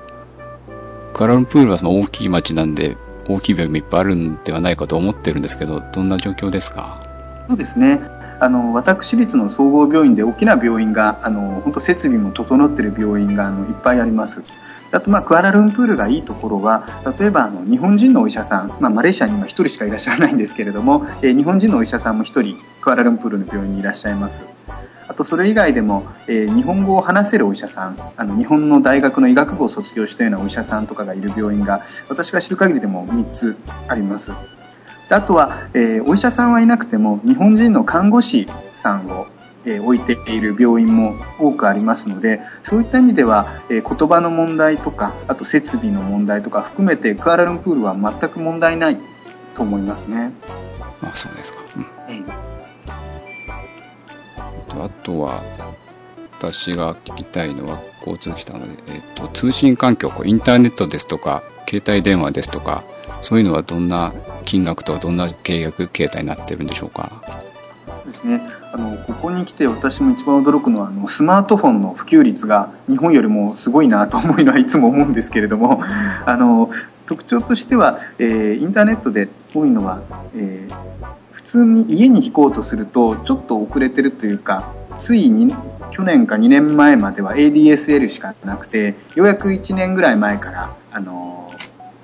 [1.14, 2.96] クアラルンプールはその大きい町なんで、
[3.30, 7.02] 大きい病院もいっぱいあるんではないかと思ってるんですけど、どんな状況ですか？
[7.48, 8.02] そうですね。
[8.42, 14.42] あの私立の総合病院で大きな病院があの本当設備も整っている病院があのいっぱいあります。
[14.92, 16.88] あと、まあ、クアラルンプールがいいところは、
[17.20, 24.44] 例えばあの日本人のお医者さん、まあ、マレーシアに今1人しかいらっしゃらないんですけれども、えー、日本人のお医者さんも1人、クアラルンプールの病院にいらっしゃいます。
[25.10, 34.32] あとそれ以外でも、えー、日本語を話せるお医者さんあの日本の大学の医学部を卒業したようなお医者さんとかがいる病院が私が知る限りでも3つあります。
[35.10, 39.26] あとは、えー、お医者さんはいなくても日本人の看護師さんを
[39.66, 48.98] え置いている病院も多くありますのでそういった意味では、え言葉の問題とかあと設備の問題とか含めてクアラルンプールは全く問題ない
[49.56, 50.32] と思いますね。
[51.02, 51.86] あそうですか、うん。
[52.08, 52.59] えー、
[54.72, 55.42] あとは
[56.40, 62.84] 私が聞きたいのは交通機関ので、えーと、通信環境インターネットですとか携帯電話ですとか
[63.22, 64.14] そういうのはどんな
[64.46, 67.12] 金額とどんな契約形態になってるんでしょうか？
[68.06, 68.42] ですね。
[68.72, 76.72] あのここに来て私も一番驚くのはあのスマートフォンの普及率が日本よりもすごいなと思うのはいつも思うんですけれどもあの
[77.08, 80.02] 特徴としては、えー、インターネットで多いのは、
[80.36, 80.74] えー、
[81.40, 85.54] 普通に家に引こうとするとちょっと遅れてるというかついに
[85.92, 91.50] 去年か2年前までは ADSL しかなくてようやく1年ぐらい前からあの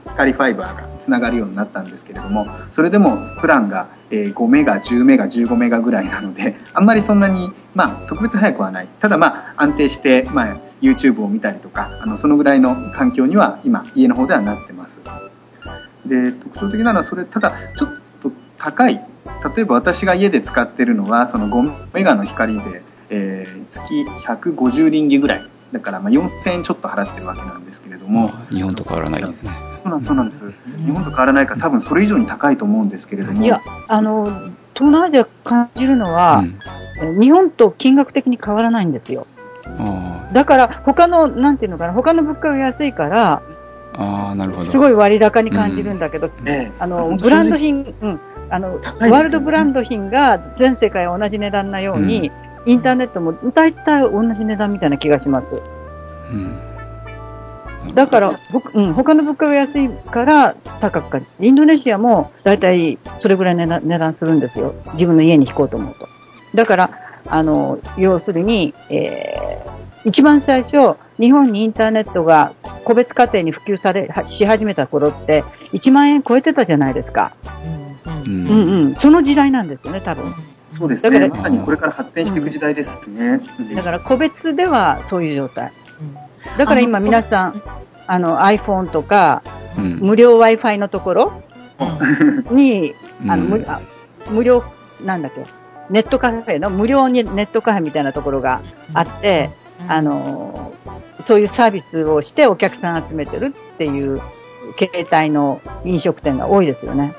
[0.06, 8.88] 光ファイバーがつながるようになったんですけれどもそれでもプランが5メガ10メガ15メガぐらいなのであんまりそんなに、まあ、特別早くはない。
[9.02, 15.02] ただまあ安定して、まあ、YouTube を見たりとかあのそのぐらいの環境には今家の方ではなってます。
[16.06, 17.90] で特徴的なのはそれただちょっ
[18.22, 19.04] と高い
[19.56, 25.50] 例えば私が家で使ってるのはその5メガの光で、えー、月150リンギぐらい。
[25.72, 28.32] だからまあ4000円ちょっと払ってるわけなんですけれども。
[28.52, 29.52] 日本と変わらないですね。
[29.84, 30.52] そうなんです。
[30.86, 33.44] 日本と変わらないか多分それ以上に高いと思うんですけれども。
[33.44, 34.26] いやあの
[34.74, 36.44] 東南アジア感じるのは、
[37.02, 39.28] うん、日本と金額的に変わらないんですよ。
[40.34, 43.42] だから他のなんていうのかな他の物価が安いから
[43.94, 44.72] あなるほど。
[44.72, 55.46] すごい割高に感じるんだけど、うん、あのブランド品、うん、あの、ね、ワールドブランド品が全世界同じ値段なように、うんインターネットも大体同じ値段みたいな気がします。
[56.32, 58.40] うん、だから、
[58.74, 64.74] うん、他の物価が安いから高く感じインドネシアも大体それぐらい値段値段するんですよ。
[64.94, 66.08] 自分の家に引こうと思うと。
[66.56, 72.54] だから、あの、要するに、えー、一番最初、日本にインターネットが
[72.84, 77.34] 個別家庭に普及され、し始めた頃って、1万円超えてたじゃないですか。
[77.66, 80.34] うん、うん、うん、その時代なんですよね、多分。
[80.74, 81.28] そうですね。
[81.28, 83.42] まさにこれから発展していく時代ですね。
[83.76, 85.72] だから個別ではそういう状態。
[86.58, 87.62] だから今皆さん、
[88.08, 89.42] あの iPhone とか、
[89.78, 91.44] 無料 Wi-Fi のところ
[92.52, 92.94] に、
[93.28, 93.66] あの無
[94.30, 94.64] 無料、
[95.04, 95.44] なんだっけ、
[95.90, 98.62] ネットカフェの無料にネットカフェみたいなところが
[98.94, 99.50] あって、
[99.88, 100.74] あの、
[101.26, 104.22] そういうサービスをしてお客さん集めてるっていう
[104.78, 107.14] 携帯の飲食店が多いですよね。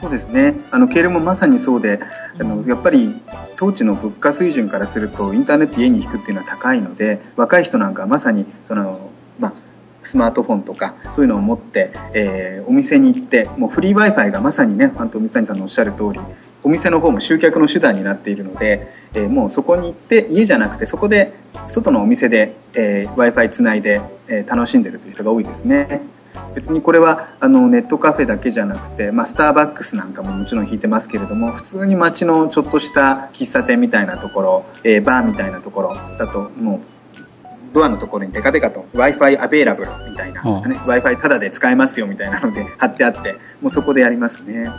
[0.00, 0.54] そうですね。
[0.70, 2.00] あの経営もまさにそうで、
[2.38, 3.14] あのやっぱり
[3.56, 9.52] 当地の物価水準からするとインターネット家に引くっていうのは高いので、若い人なんかはまさにそのまあ
[10.02, 16.20] スマートフォンとかそういうのを持って、えー、お店に行ってもうフリー Wi-Fi がまさにねファント水谷さんのおっしゃる通り
[16.64, 21.32] お店の方も集客の手段になっているので、えー、もうそこに行って家じゃなくてそこで
[21.68, 26.02] 外のお店で、えー、Wi-Fi つないで、え楽しんでるという人が多いですね。
[26.54, 36.80] 別にこれはあのネットカフェだけじゃなくて、まあ、スターバックスなんかももちろん引いてますけれども普通に街のちょっとした喫茶店みたいなところ、えー、バーみたいなところだともう
[37.72, 44.64] ドアのところにデカデカと Wi-Fi アベイラブルみたいな、ね、Wi-Fi タダで使えますよみたいなので 貼ってあってもうそこでやりますね。
[44.64, 44.72] な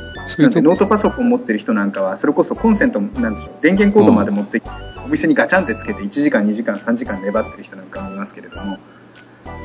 [0.45, 4.61] のでノートパソコン持ってる人なんかはそれこそコンセントなんでしょう電源コードまで持って
[5.05, 8.77] お店にガチャンってつけて1時間2時間3時間粘ってる人なんかもいますけれども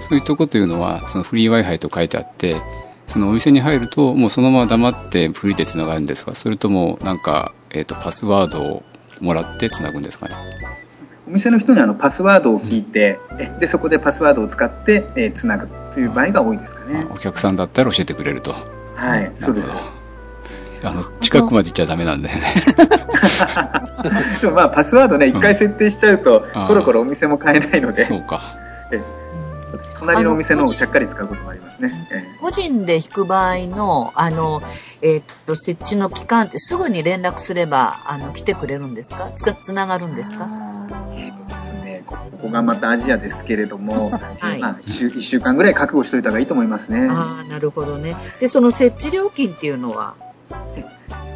[0.00, 2.56] そういうとこというのは、そのフリー Wi-Fi と書いてあって、
[3.06, 6.32] そのお店に入ると、もうそのまま黙ってフリーで繋がるんですか？
[6.32, 8.82] それとも、なんか、えっ、ー、と、パスワードを
[9.20, 10.34] もらって繋ぐんですかね？
[11.26, 17.06] お店の人にあのパスワードを聞いて、うん、でそこでパスワードを使って、えー、つなぐという場合が多いですかね。
[17.10, 18.54] お客さんだったら教えてくれると。
[18.94, 19.70] はい、そうです。
[20.84, 22.34] あの近くまで行っちゃダメなんでね。
[24.40, 28.04] でもまあパスワードね、一回設定しちゃうと、コロコロお店も買えないので。
[28.04, 28.40] そうか。
[28.92, 29.00] え
[29.98, 31.90] 隣のお店のをちゃっかり使うこともありますね。
[32.40, 34.62] 個人で引く場合の、あの、
[35.02, 39.30] えー、っと、設置の期間ってすぐに連絡すれば、あの、来てくれるんですか？
[39.34, 40.48] つつながるんですか？
[41.14, 47.08] えー、とですね、ここがまたアジアですけれども、はい、まあ1週、1週間ぐらい覚悟しておいた方がいいと思いますね。
[47.10, 48.16] ああ、なるほどね。
[48.40, 50.14] で、その設置料金っていうのは？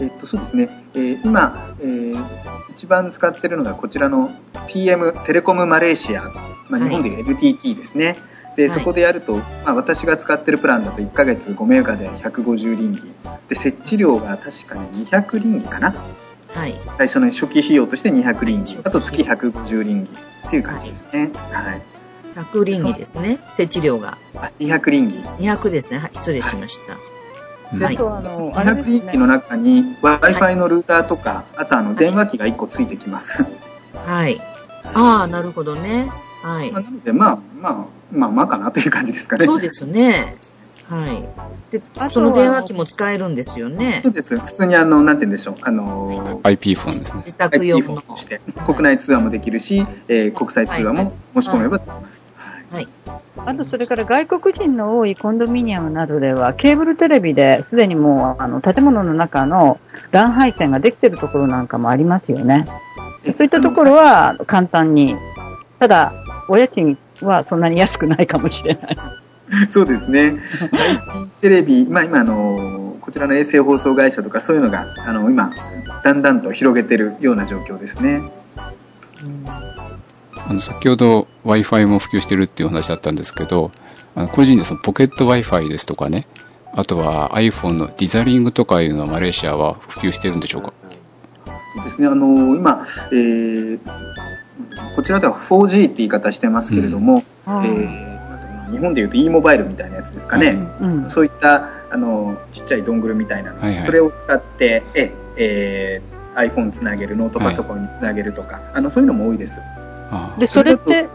[0.00, 2.24] えっと、そうですね、えー、今、えー、
[2.72, 4.30] 一番使っているのがこちらの
[4.68, 6.22] TM テレコムマレーシア、
[6.70, 8.16] まあ、日本でいう LTT ですね。
[8.56, 13.02] はい、で、そこでやると、まあ、私が使ってるプランだと1ヶ月5メガで150リンギ。
[13.48, 15.94] で、設置料が確かね、200リンギかな。
[16.54, 16.74] はい。
[16.98, 18.78] 最初の初期費用として200リンギ。
[18.84, 20.10] あと月150リンギ
[20.46, 21.30] っていう感じですね。
[21.50, 21.82] はい。
[22.34, 24.16] 100リンギですね、設置料が。
[24.36, 25.16] あ、200リンギ。
[25.38, 25.98] 200ですね。
[25.98, 26.92] はい、失礼しました。
[26.92, 27.12] はい
[27.78, 33.44] で、あとあの、200域の中に Wi-Fi のルーターとか、あとあの、電話機が1個ついてきます。
[34.04, 34.38] はい。
[34.94, 36.10] ああ、なるほどね。
[36.42, 36.72] はい。
[36.72, 39.46] なので、まあ、まあ、まあ、まあかなという感じですかね。
[39.46, 40.36] そうですね。
[40.88, 41.22] はい。
[41.70, 41.80] で、
[42.12, 44.00] その電話機も使えるんですよね。
[44.02, 44.38] そうです。
[44.38, 45.54] 普通にあの、なんて言うんでしょう。
[45.62, 47.22] あの、IP フォンですね。
[47.24, 48.02] 自宅用の。
[48.16, 52.24] して、国内通話もできるし、えー、国際通話も申し込めばできます。
[52.70, 52.88] はい。
[53.36, 59.78] あと、それから外国人の多いコンドミニアムなどでは、ケーブルテレビですでにもう、あの、建物の中の
[60.10, 62.66] LAN 配線ができてるところなんかもありますよね。
[63.24, 65.16] そういったところは簡単に。
[65.78, 66.12] ただ、
[66.48, 68.96] お家賃はそんなに安くないかもしれない。
[69.70, 70.40] そうですね。
[71.40, 75.52] テレビ、まあ今あの、こちらの衛星放送会社とかそういうのが、あの、今、
[76.02, 78.22] だんだんと広げてるような状況ですね。
[80.44, 83.70] あの先ほど Wi-Fi も普及してるっていう話だったんですけど、
[84.16, 86.26] あの個人でそのポケット Wi-Fi ですとかね、
[86.74, 90.72] あとは iPhone のディザリングとかいうのはマレーシアは普及してるんでしょうか？
[91.76, 93.78] そうですね、あの今、えー、
[94.94, 109.60] こちらでは 4G って言い方してますけれども、うん、えー、日本でいうと e モバイルみたいなやつですかね、うん、そういったあのちっちゃいドングルみたいなの、はいはい、それを使ってえ、えー、iPhone つなげる、ノートパソコンにつなげるとか、はい、あのそういうのも多いです。
[110.38, 111.08] で、それって、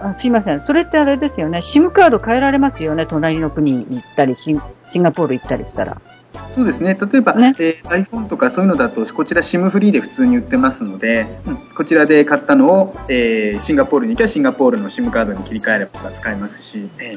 [0.00, 0.64] あすいません。
[0.64, 1.58] それってあれですよね。
[1.58, 3.06] SIM カード変えられますよね。
[3.06, 6.00] 隣の国に行ったりシン、シンガポール行ったりしたら。
[6.54, 6.96] そうですね。
[7.00, 17.14] 例えば、ねえー、iPhone とかそういうのだと、こちら SIM フリーで普通に売ってますので、うん、こちらで買ったのを、えー、シンガポールに行けばシンガポールの SIM カードに切り替えれば使えますし、え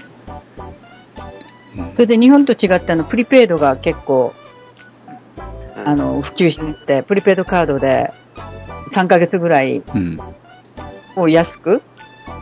[1.76, 4.34] ー、それで日本と違ってあのプリペイドが結構
[5.86, 8.14] あの普及してて、プリペイドカードで
[8.92, 9.84] 3ヶ月ぐらい
[11.16, 11.82] を安く、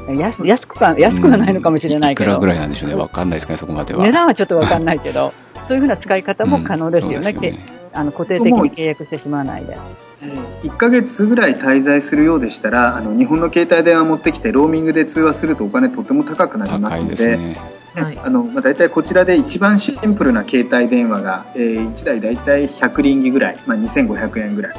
[0.10, 2.32] 安安くか、安くはないのかもしれないけど。
[2.32, 2.96] いくらぐらいなんでしょうね。
[2.96, 4.04] わかんないですかね、そこまでは。
[4.04, 5.34] 値段はちょっとわかんないけど、
[5.72, 7.32] そういうふうな使い方も可能ですよね。
[7.34, 7.58] うん、ね
[7.94, 9.78] あの固定的に契約してしまわないで。
[10.64, 17.56] 1ヶ月ぐらい滞在するようでしたら、あの日本の携帯電話持ってきて、ローミングで通話するとお金とても高くなりますので、ね
[17.96, 24.76] はい、あのまあ、大体こちらで一番シンプルな携帯電話が、えー、1台大体100リンギぐらい、まあ、2500円ぐらい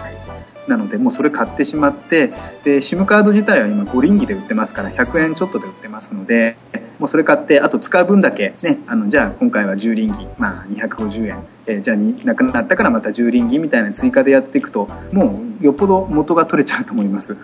[0.68, 2.28] なのでもうそれ買ってしまって
[2.64, 6.56] で SIM カード自体は今5輪ギで売ってますから100円ちょっとで売ってますので
[6.98, 17.36] もうそれ買ってあと使う分だけ、ね、あのじゃあ今回は10輪ギ、まあ、250円、えー、じゃあになくなったからまた10輪ギみたいな追加でやっていくともうよっぽど元が取れちゃうと思います。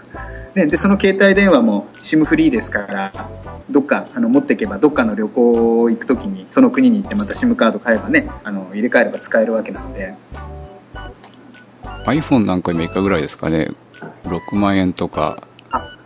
[0.54, 3.12] ででその携帯電話も SIM フリーですから
[3.70, 10.14] どっかあの持っていけばどっかの旅行行く時にその国に行ってまた SIM カード買えばねあの入れ替えれば使えるわけなので
[12.08, 13.70] iPhone なんか今いかぐらいですかね、
[14.24, 15.42] 6万円とか、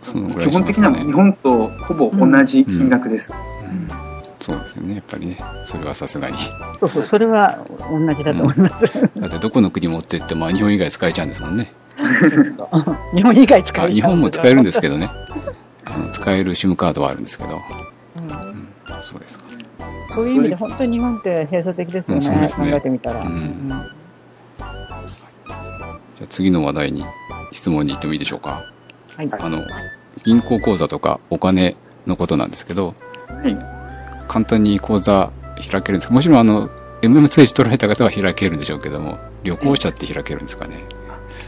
[0.01, 0.51] そのぐらいね。
[0.51, 3.33] 基本的には日本とほぼ同じ金額です。
[3.33, 3.87] うん、うん、
[4.39, 6.37] そうですよね、やっぱりね、それはさすがに。
[6.79, 8.75] そうそう、それは同じだと思います。
[9.15, 11.71] うん、だってどこの国持ってっても日本以外使えちゃうんですもんね。
[13.15, 15.09] 日本以外使え日本も使えるんですけどね。
[15.85, 17.49] あの使える SIM カードはあるんですけど。
[18.15, 18.29] うん、
[19.03, 19.45] そうですか。
[20.13, 23.21] そういう意味で本当に日本って閉鎖的ですよね、ね考えてみたら。
[23.21, 23.69] うん
[26.15, 27.03] じゃ次の話題に
[27.51, 28.63] 質問に行ってもいいでしょうか？
[29.17, 29.29] はい。
[29.31, 29.63] あの、
[30.23, 31.75] 銀行口座とかお金
[32.07, 32.95] のことなんですけど、
[33.27, 33.55] はい。
[34.27, 35.31] 簡単に口座
[35.71, 36.13] 開けるんですか？
[36.13, 36.69] もちろんあの、
[37.01, 40.75] MM 通知取られた方は開けるんでしょうけども、旅行者って開けるんですかね？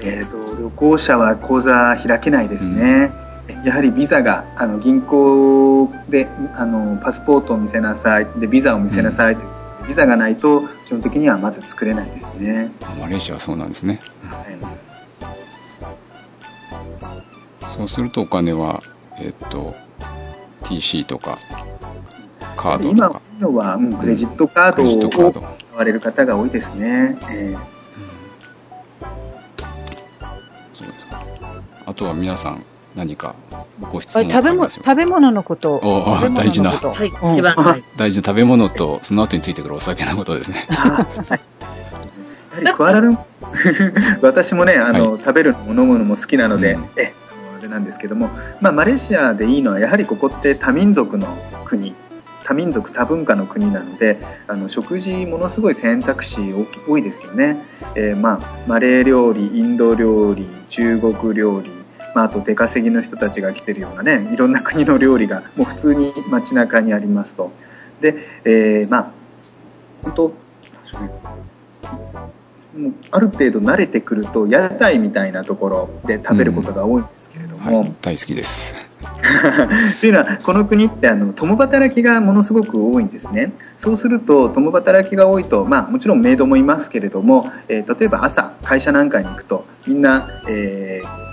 [0.04, 3.12] えっ、ー、と、旅行者は口座開けないですね。
[3.50, 9.38] うん、やはりビザが、あの、銀行で、あの、パスポートを見せなさい、で、ビザを見せなさいう
[9.88, 12.72] ビザがないと基本的にはまず作れないですね。
[13.00, 14.00] マレーシアはそうなんですね。
[14.22, 14.44] は
[17.64, 18.84] い、そうするとお金は、
[19.20, 19.76] えっと、
[20.62, 21.38] TC とか、
[22.56, 23.22] カードとか。
[23.38, 27.18] 今のは、うん、クレジットカードを使われる方が多いですね。
[27.32, 27.60] えー、
[30.74, 31.24] そうですか。
[31.88, 32.64] あとは皆さん、
[32.96, 33.36] 何か
[33.92, 35.82] ご質問食べ物食べ物のこと。
[36.36, 36.80] 大事な、
[37.98, 40.66] 大事な食べ物とその後についてくるお酒のことですね。
[40.70, 41.40] やは
[42.62, 43.18] りクアラルン
[44.22, 47.14] 私もねあの、はい、食べる飲むのも好きなので、うん、え
[47.58, 48.30] あれなんですけども、
[48.62, 51.28] まあ、マレーシアでいいのはやはりここって多民族の
[51.66, 51.96] 国
[52.44, 56.54] 多民族多文化の国なのであの食事ものすごい選択肢
[56.88, 57.66] 多いですよね、
[57.96, 61.75] えー、まあ、マレー料理インド料理中国料理
[62.14, 67.52] まあ、あと出稼ぎの人たちが来てるようなねいろんな国の料理がもう普通に街中にありますと。
[68.02, 69.12] で、えー、まあ
[70.04, 70.34] 本当
[72.78, 78.90] もうある程度慣れてくると屋台みたいなところで食べることが多いんですけれども、うんはい、大好きです。
[80.02, 83.54] というのはこの国ってあの共働きがものすごく多いんですね。
[83.78, 91.25] そうすると共働きが多いと、まあ、もちろんメイドもいますけれども、えー、例えば朝会社なんかに行くとみんな、えー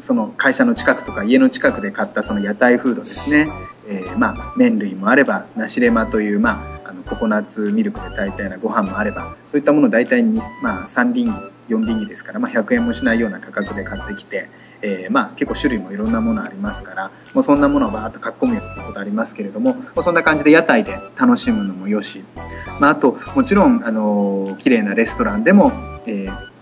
[0.00, 3.50] その会社の近くとか家の近くで買ったその屋台フードですね、
[3.86, 11.32] えー、まあ、麺類もあればナシレマという、まあ、あのココナッツミルクで炊いたようなご飯もあればそういったものを大体に、まあ、3輪
[11.68, 14.48] 4輪ですから、まあ、100円もしないような価格で買ってきて、
[14.82, 22.24] えー、まあ、結構種類もいろんなものありますからもうそんなものをバーッとかっこむようなことありますけれどももうそんな感じで屋台で楽しむのもよし、
[22.80, 25.72] まあ、あともちろんあの綺麗なレストランでも、
[26.06, 26.57] えー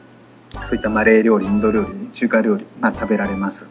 [0.67, 3.67] そういったマレー料理インド料理中華料理、まあ、食べられます。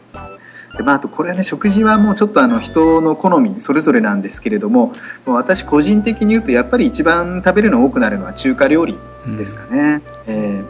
[0.76, 4.92] で、まあ、あとこれはね食事はもうちょっとあの人の好みそれぞれなんですけれども
[5.24, 8.98] もう私個人的に言うとやっぱり一番食べるの多くなるのは中華料理
[9.38, 10.62] ですかね、うん、え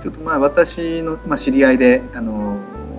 [0.00, 2.58] ー、ちょっとまあ私の、まあ、知り合いであの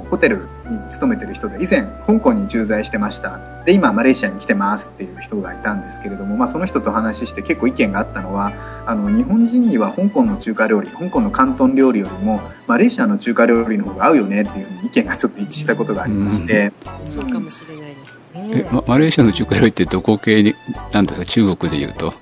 [0.09, 3.39] ホテルに勤めてる人で以前香港に駐在してました。
[3.65, 8.53] で今マレーシアに来てますっていう人がいたんですけれども、まあ、その人と話して結構意見があったのは
[8.85, 18.51] あの日本人には香港の中華料理香港の広東料理よりもマレーシアの中華料理の方が合うよねっていうふうに意見がちょっと一致したことがありまして、うん、そうかもしれないですね。
[18.65, 20.53] え、ま、マレーシアの中華料理ってどこ系に
[20.93, 21.25] なんですか？
[21.25, 22.13] 中国でいうと。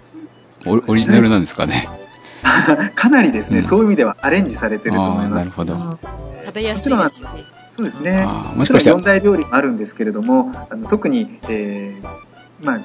[0.68, 1.88] オリジナルなんですかね？
[2.96, 5.36] かなりですね、うん、そういう意味ではアレンジされてると思います。
[5.36, 6.00] なるほど。
[6.46, 7.44] 食べやすいですよね。
[7.76, 8.26] そうですね。
[8.56, 12.26] もちろん四大料理もあるんですけれども、あの特に、えー、
[12.66, 12.78] まあ、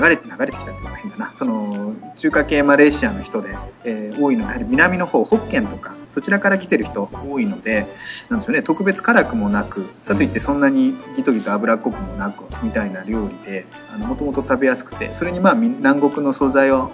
[0.00, 1.32] 流れて、流れてきたっていうのは変だな。
[1.38, 7.86] その、中華系マレーシアの人で、えー、多いのは、やはり南の方、北県とか、そちらから来てる人多いので、
[8.28, 16.90] なんでしょうね、特別辛くもなく、かといってそんなにギトギト脂っこくもなく、みたいな料理で、あの、もともと食べやすくて、それにまあ、南国の素材を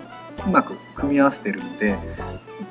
[0.47, 1.97] うまく組み合わせてるので、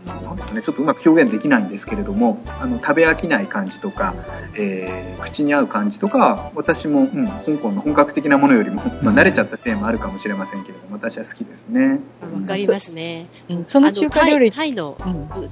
[0.05, 4.15] なんですかね、ちょっとうまく表現できないんですけれども、あの、食べ飽きない感じとか、
[4.55, 11.99] えー、口に合う感じとか、私も、うん、香港の本格的なものよりも、まあ、慣れちゃったせいもあるかもしれませんけれども、私は好きですね。
[12.21, 13.27] わかりますね。
[13.49, 14.97] うん、その中華料理タイの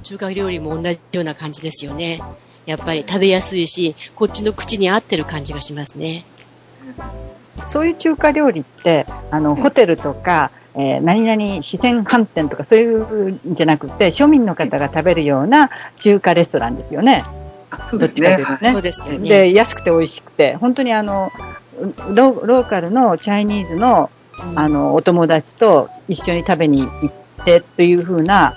[0.02, 2.20] 中華料理も同じような感じですよね。
[2.66, 6.24] やっぱり食べやすいし、こっちの口に合ってる感じがしますね。
[7.70, 17.24] そういう中華料理って、あの、ホテルとか、えー、何々四川飯店とかそういうんじゃなくて、庶民の方が食べるような中華レストランですよね。
[17.90, 18.38] そうですね。
[18.62, 19.28] そうですよね。
[19.28, 21.30] で、安くて美味しくて、本当にあの、
[22.14, 24.08] ロローカルのチャイニーズの、
[24.54, 28.56] あの、お友達と一緒に食べに行ってというふうな、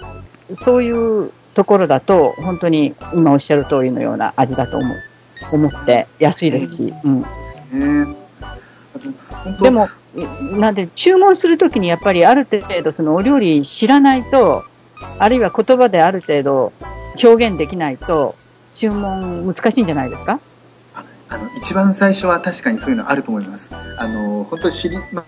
[0.64, 4.98] そういうところだと、本当に今おっしゃる通りのような味だと思う、
[5.54, 8.16] 思って安いですし、うん。
[9.60, 9.90] でも、
[10.60, 14.66] なんで、注文するときにやっぱりある程度そのお料理知らないと、
[15.20, 16.74] あるいは言葉である程度
[17.24, 18.36] 表現できないと、
[18.76, 20.40] 注文難しいんじゃないですか？
[21.30, 23.72] あの一番最初は確かにそういうのあると思います。
[23.98, 25.24] あの本当知り、ま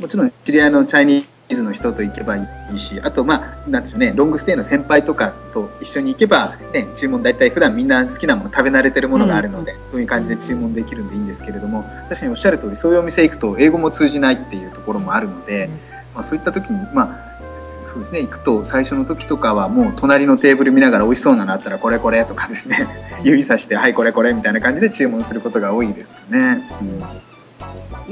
[0.00, 1.28] もちろん知り合いのチャイニーズ
[1.58, 15.72] の人と行けばいいし、あと、まあ、なんでしょうね、ロングステイの先輩とかと一緒に行けば、ね、注文大体普段みんな好きなもの食べ慣れてるものがあるので、うん、そういう感じで注文できるんでいいんですけれども、確かにおっしゃる通り、そういうお店行くと英語も通じないっていうところもあるので、うん、
[16.14, 17.30] まあ、そういった時に、まあ、
[17.92, 22.86] そうですね、行くと最初の時とかはもう隣のテーブル見ながら美味しそうなのあったらこれこれとかですね、
[23.24, 26.62] 指さしてはいこれこれみたいな感じで注文することが多いですかね。
[26.80, 26.84] う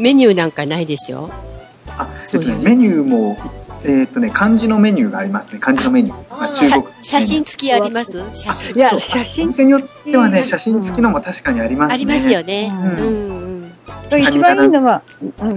[0.01, 1.31] ん、メニューなんかないですよ。
[1.97, 3.37] あ、そうね、メニューも、
[3.85, 6.37] えっ、ー、とね、漢字のメニューがありますね、漢字のメニュー。
[6.37, 8.23] まあ、中国写真付きあります？
[8.35, 8.75] 写真。
[8.75, 9.45] いや、写真。
[9.45, 11.95] お店によってはね、写真付きのも確かにありますね。
[11.95, 12.71] ありますよね。
[12.73, 13.33] うん。
[13.33, 13.49] うん
[14.17, 15.03] 一番いいのは、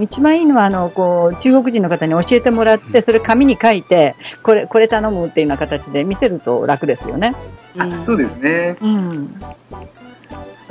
[0.01, 7.33] 一番いいのは、あの、こう、中国人の方に教えてもらって、それ紙に書いて、これ、これ頼むっていうような形で見せると楽ですよね。
[7.77, 8.75] あ、そうですね。
[8.81, 9.35] うん。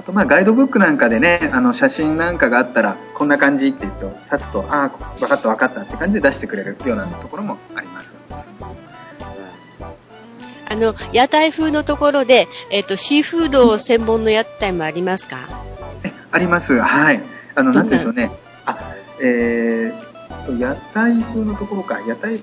[0.00, 4.88] あとまあガイドブックなんかでねあの写真なんかがあったらこんな感じって言うと指すとああ
[5.18, 8.16] 分かった分かったって感じで出してくれるようなところもあります。
[10.70, 15.36] あの屋台風のところで、えーと、シーフード専門の屋台もありますか？
[16.30, 16.80] あります。
[16.80, 17.20] はい。
[17.56, 18.30] あの、なんでしょうね。
[18.64, 18.78] あ、
[19.20, 22.40] えー、屋台風のところか、屋台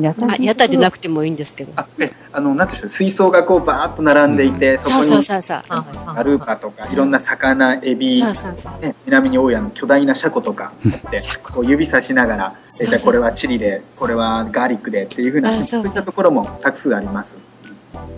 [0.00, 0.44] 屋台？
[0.44, 1.72] 屋台でなくてもいいんですけど。
[1.76, 8.82] あ、え、あの、なんでしょう、水槽がこうバーッと並んでいて、うん、そこに、そうそうそうアルーパとか、いろんな魚、エビ、そうそうそう。
[8.82, 17.36] ね、南に多いあの巨大なシャコとかあって、こう指さしながら、えじゃこれはチリで、これはガーリックでっていうふうな、そういったところもたくさんあります。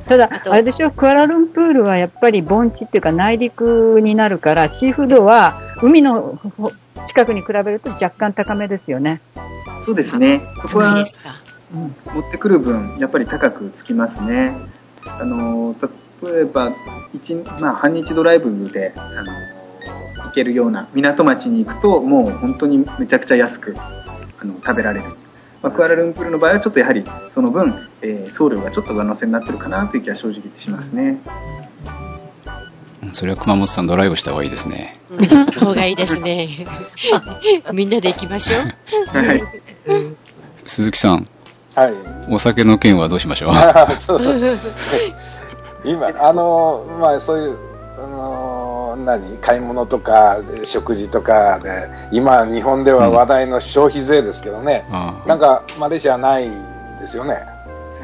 [0.07, 6.39] ただ、あれでしょ、クアラルンプールはやっぱり盆地っていうか内陸になるから、シーフードは海の
[7.07, 9.21] 近くに比べると若干高めですよね。
[9.85, 10.43] そうですね。
[10.63, 11.05] そこは
[11.75, 14.57] 持ってくる分、やっぱり高くつきますね。
[15.07, 15.75] あの
[16.23, 16.73] 例えば
[17.15, 19.33] 一、まあ、半日ドライブで、あの
[20.25, 23.77] 行けるような港町に行くと、もう本当にめちゃくちゃ安く
[24.41, 25.07] あの食べられる。
[25.63, 27.73] まあ、クアラルンプールの場合はちょっとやはりその分、
[28.03, 31.21] えー、送料がちょっと上乗せになってるかなという気は正直しますね。
[33.15, 34.95] それは熊本さんドライブした方がいいですね。
[35.21, 36.49] した方がいいですね。
[37.73, 39.17] みんなで行きましょう。
[39.17, 39.43] はい。
[40.67, 41.29] 鈴木さん。
[41.75, 41.95] はい。
[42.29, 43.55] お酒の件はどうしましょう？
[44.01, 44.21] そう。
[45.85, 47.57] 今、あの、まあそういう、
[47.99, 54.93] あの、何、買い物とか、食事とかで、今日本では話題の消費税ですけどね、う
[55.27, 56.49] ん、なんかマレーシアない
[57.01, 57.47] ですよね。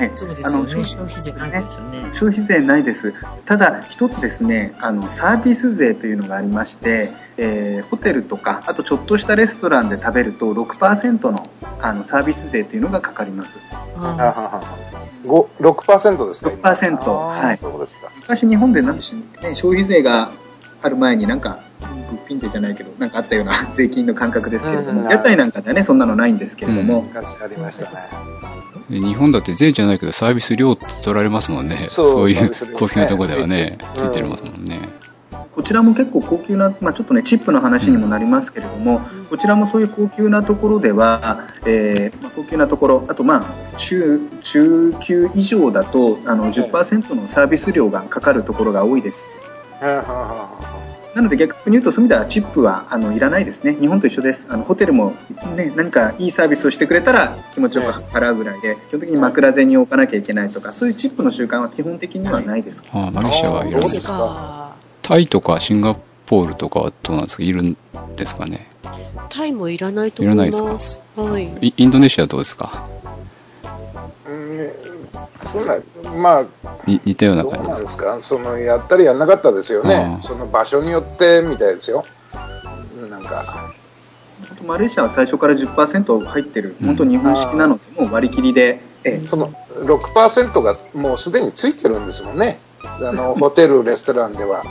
[0.00, 0.68] はい、そうですよね。
[0.84, 2.10] 消費税ないですよね。
[2.14, 3.12] 消費税ないです。
[3.44, 11.46] ただ、一つですね、あの、サービス税というのがありまして、えー、ホテルとか、あとちょっとしたレストランで食べると6%の
[11.82, 13.58] あのサービス税というのがかかります。
[15.58, 17.10] 6%ですか ?6%。
[17.10, 17.58] はい。
[17.58, 18.10] そうですか。
[18.16, 20.30] 昔日本で何でしょうね、消費税が
[20.82, 27.02] ある前になんか、物品税じゃないけど、なんかあったような 税金の感覚ですけれども、屋台なんかではね、そんなのないんですけれども。
[27.02, 27.90] 昔ありましたね。
[28.90, 31.86] 日本だって税じゃないけどサービス料って取られますもんね。
[31.88, 34.80] そういう高級なところではね、ついてますもんね。
[35.54, 49.49] こちらも結構高級な、まあ、ちょっとね、チップの話にもなりますけれども、うん、こちらもそういう高級なところでは、えーまあ、高級なところ、あと、まあ、中中級以上だとあの10%のサービス料がかかるところが多いです。
[49.80, 53.74] なので逆に言うと、そういう意味ではチップはあのいらないですね。
[53.74, 54.46] 日本と一緒です。
[54.48, 55.14] あのホテルも、
[55.56, 62.82] ね、何かいいサービスをしてくれたら気持ちよく払うぐらいで、基本的に枕銭を置かなきゃいけないとか、そういうチップの習慣は基本的にはないです。
[62.92, 64.76] ああ、マレーシアはいるんですか。
[65.02, 67.42] タイとかシンガポールとかはどうなんですか？
[67.42, 67.76] いるん
[68.16, 68.68] ですかね？
[69.30, 70.46] タイもいらないと思います。
[70.46, 71.22] いらないですか？
[71.22, 71.74] はい。
[71.76, 72.86] インドネシアはどうですか？
[75.36, 75.76] そんな、
[76.16, 76.44] まあ、
[76.86, 78.18] 似たような感じどうなんですか？
[78.20, 80.18] その、やったりやんなかったですよね。
[80.22, 82.04] その場所によってみたいですよ。
[83.10, 83.72] なんか。
[84.66, 88.80] マレーシアは最初から10%入ってる、本当日本式なので、もう割り切りで。
[89.02, 92.58] ええ、その6%がもうすでについてるんですもんね。
[92.84, 94.62] あの、ホテル、レストランでは。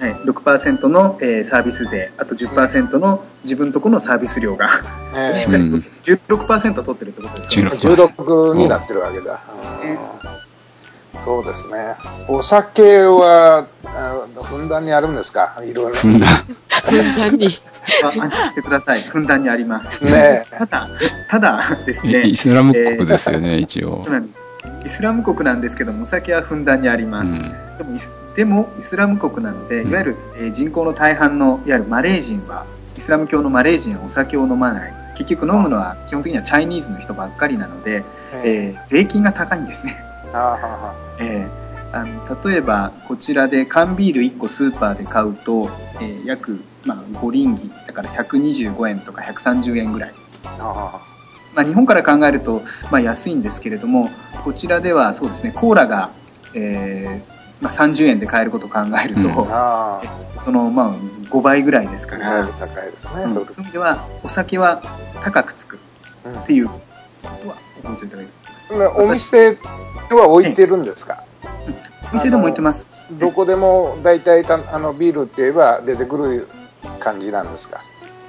[0.00, 4.70] はい、6%の、えー、サービス税、あと10%の自分とこのサービス料が、
[5.14, 7.70] えー、16%取ってるってことですよね。
[7.70, 9.38] 16になってるわけだ。
[11.22, 11.96] そうですね。
[12.28, 13.66] お酒は、
[14.42, 15.60] ふんだんにあるんですか？
[15.62, 15.96] いろいろ。
[15.96, 16.28] ふんだん。
[16.30, 17.48] ふんだんに。
[18.02, 19.02] 安心してください。
[19.02, 20.02] ふんだんにあります。
[20.02, 20.88] ねただ、
[21.28, 22.22] ただですね。
[22.22, 24.02] イスラム国ですよね、えー、一応。
[24.84, 27.32] イスラム国なんですけども、お酒はふんだんにあります。
[27.32, 27.98] うん、でも
[28.36, 32.64] でもイスラム国なので、いわゆる、えー、人口の大半のいわゆるマレー人は
[32.96, 40.02] イスラム教のマレー人はお酒を飲まない結局飲むのは基本的にはチャイニーズの人ばっかりなので、えー、税金が高いんですね。
[41.18, 45.68] えー、あの例えばこちらで缶ビール1個スーパーで買うと、
[46.00, 50.14] えー、約、まあ、5リンギだから125円とか130円ぐらい。
[51.54, 54.08] まあ、日本から考えると、まあ、安いんですけれども
[54.44, 56.10] こちらではそうですねコーラが、
[56.54, 59.34] えーまあ、30円で買えることを考えると、うん、
[60.44, 64.82] そのまあ5倍ぐらいですから、高いですね、うん、そういう意味ではお酒は
[65.22, 65.78] 高くつく
[66.42, 66.80] っていうこ
[67.22, 68.32] とは覚えていただいて
[68.96, 69.58] お店
[70.10, 71.24] は置いてるんですか、
[72.12, 72.86] お店でも置いてます。
[73.12, 76.48] どこでも大体あのビールって言えば出てくる
[77.00, 77.82] 感じなんですか？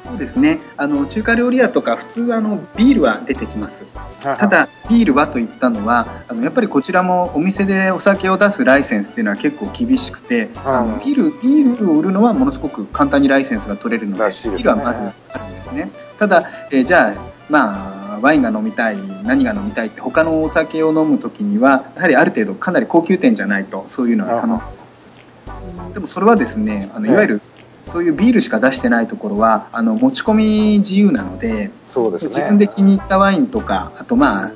[0.05, 0.59] そうですね。
[0.77, 3.85] あの中華料理屋とか普通あのビールは出てきます。
[4.21, 14.99] ただビールはといったのはあのやっぱりこちらもお店でお酒を出すライセンスっていうのは結構厳しくてあのビールビールを売るのはものすごく簡単にライセンスが取れるので、ね、ビールはまず
[15.33, 15.91] あるんですね。
[16.19, 16.41] ただ、
[16.71, 24.63] えー、じゃあまあワインが飲みたい何が飲みたいって他のお酒を飲む時にはやはりある程度かなり高級店じゃないとそういうのは可能で
[24.95, 25.07] す。
[25.93, 27.41] でもそれはですねあのいわゆる
[27.87, 34.51] そういうビールしか出してないところはあの持ち込み自由なのでそうです、ね、自分で気に入ったワインとかあとまあ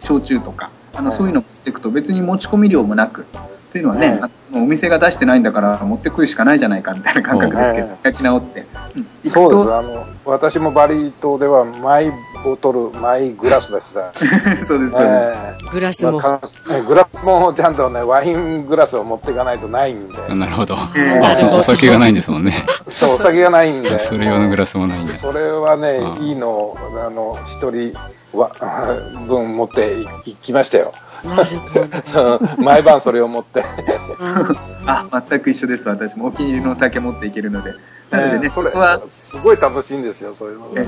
[0.00, 3.26] 焼酎とかあの、そういうのを持っていくと別に持ち込み量もなく
[3.70, 4.20] というのはね、
[4.52, 8.66] お店が出してないんだから持ってくるしかないじゃないかみたいな感覚ですけど、開き直って、
[9.24, 9.72] うん、そうです。
[9.72, 12.10] あの私もバリ島ではマイ
[12.44, 14.12] ボトルマイグラスでした
[14.66, 20.34] そうです、えー、グラスも、まあ、グラスもちゃんとねワイングラスを持っていかないとないんで。
[20.34, 22.52] なるほど、えー、 お酒がないんですもんね。
[22.88, 23.98] そうお酒がないんで。
[23.98, 25.12] それ用のグラスもないんで。
[25.12, 26.76] それはねいいの
[27.06, 27.92] あの一人
[28.32, 28.50] は
[29.26, 29.96] 分持って
[30.26, 30.92] いきましたよ
[31.24, 32.62] なるほど。
[32.62, 33.64] 毎晩それを持って
[34.86, 35.88] あ、全く一緒です。
[35.88, 37.74] 私もお気に入りのお酒持っていけるので。
[38.10, 40.86] なのでね、それはすごい楽しいんですよ、そういうの、ね。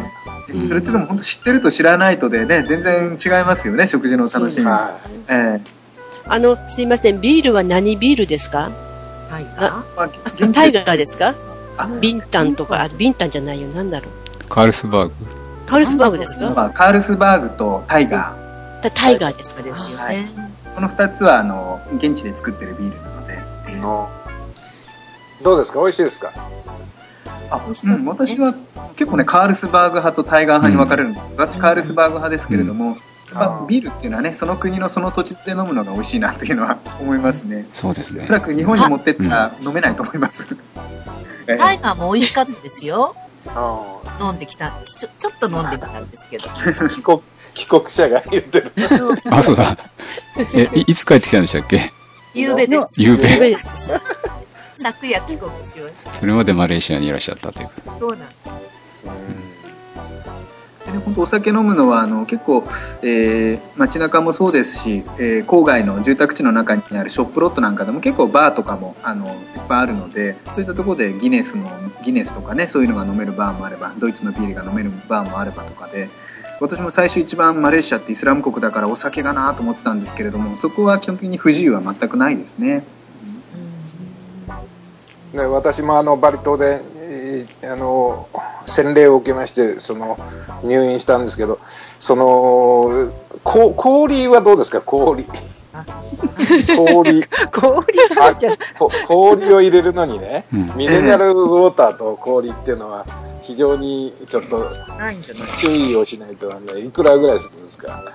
[0.49, 4.65] えー、それってでも本当知ってると知らないとでね、全然違いますよね、食事の楽しみ。
[4.65, 4.93] は
[5.29, 5.61] えー、
[6.27, 8.71] あの、すいません、ビールは何ビールですか？
[9.31, 10.53] タイガー？
[10.55, 11.35] タイガーですか？
[12.01, 14.49] ビンタンとか、あ、ビンタンじゃないよ、なんだろう。
[14.49, 15.15] カールスバーグ。
[15.67, 16.71] カールスバーグですか？
[16.75, 18.40] カールスバーグとタイガー。
[18.89, 19.97] タイガーですかですよね。
[19.97, 20.27] はい、
[20.75, 23.39] この2つはあの現地で作ってるビールなので。
[25.43, 25.81] どうですか？
[25.81, 26.33] 美味しいですか？
[27.51, 28.55] あ、うん、私は
[28.97, 31.27] 結構ね、カールスバーグ派とタイガー派に分かれるんです。
[31.27, 32.97] うん、私、カールスバーグ派ですけれども、
[33.61, 37.67] うん、ビールっていうのはね、その国のその土地で飲むのが美味しいなっていうのは思いますね。
[37.73, 38.25] そうですね。
[38.25, 40.57] おそらく日本に持ってったら飲めないと思います。
[41.47, 43.17] タイガーも美味しかったですよ。
[44.21, 45.09] 飲んできたちょ。
[45.19, 46.49] ちょっと飲んでみたんですけど。
[46.89, 47.23] 帰国
[47.61, 48.73] 帰国者が言ってる。
[49.31, 49.77] あ、そうだ。
[50.39, 51.91] え、いつ帰ってきたんでしたっけ？
[52.33, 53.03] 夕べです。
[53.03, 53.23] 夕べ。
[53.39, 53.93] です。
[54.77, 56.13] 昨夜帰国しました。
[56.15, 58.71] それまでマレーシアにいらっしゃったということそうなんです。
[60.91, 62.65] で本当お酒飲むのはあの結構、
[63.03, 69.35] えー、街中もそうですし、えー、郊外の住宅地の中にあるショップロットなんかでも結構バーとかもあのいっ
[69.69, 71.69] ぱいあるのでそういったところでギネスの
[72.03, 76.09] ギネスとかねそういうのが飲めるバーもあればドイツのビールが飲めるバーもあればとかで
[76.61, 82.85] 私も最初一番マレーシアってイスラム国だからお酒がなと思ってたんですけれどもそこは基本的に不自由は全くないですね。
[85.33, 86.83] ね私もあのバリ島で、
[87.63, 88.29] あの
[88.67, 90.19] 洗礼を受けましてその
[90.65, 93.13] 入院したんですけどその
[93.45, 94.81] こ氷はどうですか？
[94.81, 95.25] 氷。
[96.77, 97.25] 氷。
[97.53, 97.87] 氷。
[99.07, 103.07] 氷を入れるのにね、うん、ミネラルウォーターと氷っていうのは
[103.43, 104.69] 非常にちょっと
[105.59, 108.13] 注意をしないと、ね、いくらぐらいするんですか？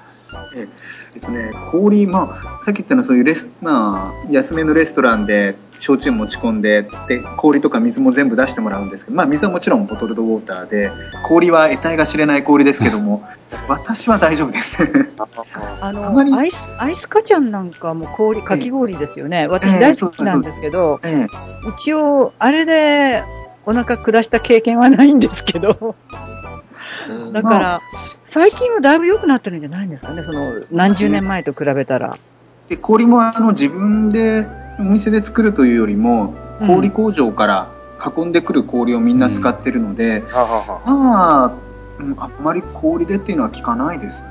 [0.56, 0.68] え
[1.16, 1.18] え。
[1.18, 10.92] っとね、氷、まあ、さっき言ったのはそういうレス、まあ、安めのレストランで焼酎持ち込んでで氷とか水も全部出してもらうんですけど、まあ、水はもちろんボトルドウォーターで
[11.28, 13.24] 氷は得体が知れない氷ですけども
[13.70, 14.78] 私は大丈夫です。
[15.80, 21.28] あの アイスアイスカチャンなんかも氷かき氷ですよね、え私大好きなんですけど、え、
[21.78, 23.24] 一応あれで
[23.66, 25.96] お腹下した経験はないんですけど、
[27.32, 27.82] だから、
[28.30, 32.18] 最近はだいぶ良くなってるんじゃないんですかね、その何十年前と比べたら。
[32.70, 34.48] で氷もあの自分で
[34.80, 37.72] お店で作るというよりも、氷工場から
[38.16, 41.54] 運んでくる氷をみんな使ってるので、うん、まあ、
[42.18, 44.28] あんまり氷でっていうのは聞かないですね。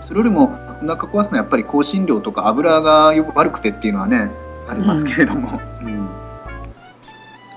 [0.00, 0.44] それよりも
[0.82, 4.30] お腹壊すのはやっぱり香辛料とか油がよく悪くてっていうのはね、
[4.68, 5.60] ありますけれども。
[5.82, 6.07] うん、うん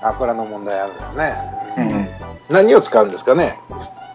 [0.02, 1.34] 油の問題あるよね、
[1.78, 3.58] えー、何を使うんですかね？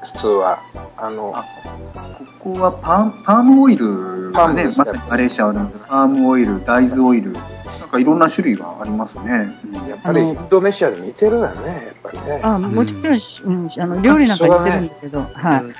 [0.03, 0.59] 普通は。
[0.99, 1.33] あの
[2.39, 5.53] ここはパパームオイルがねまさにマレーシアは
[5.87, 7.39] パームオイル大豆オイルな
[7.85, 9.47] んかいろんな種類がありますね、
[9.87, 12.41] やっぱりインドネシアで似てるよねやっぱりね。
[12.43, 15.73] あもちろん、うん、あの料理なんか似てるんですけど、ね、はい、うん、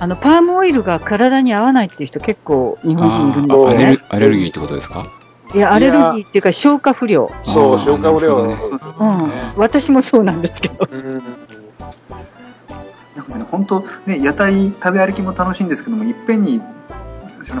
[0.00, 3.98] あのパームオイルが体に合わないっていう人結構日本人いるんですね。
[4.08, 5.06] アレルギーってことですか？
[5.54, 7.30] いや、アレルギーっていうか消化不良。
[7.44, 8.36] そう、消化不良。
[8.42, 8.56] うん。
[9.56, 10.88] 私もそうなんですけど。
[10.90, 11.22] うん
[13.16, 16.62] なんかね、本当、ね、屋台食べ歩きも楽しいんですけども、いっぺんに、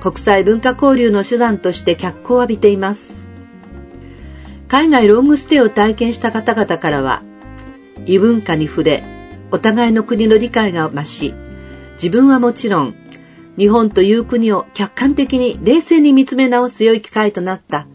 [0.00, 3.26] 国際文化交流の手段として脚光を浴びています。
[4.68, 7.22] 海外ロングステイを体験した方々からは、
[8.04, 9.04] 異文化に触れ、
[9.50, 11.34] お互いの国の理解が増し、
[11.94, 12.94] 自分はもちろん、
[13.58, 17.86] 日本という国を客観的に冷静に見つめ直す良い機会となった、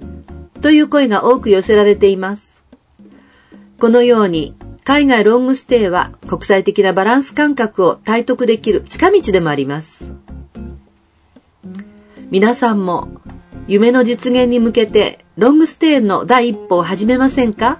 [0.62, 2.64] という声が多く寄せられています。
[3.80, 10.14] このように、海外ロングステイは国際的なバランス感覚を体得できる近道でもあります。
[12.32, 13.09] 皆さんも
[13.68, 17.80] 夢の実現に向けてロングステイの第一歩を始めませんか？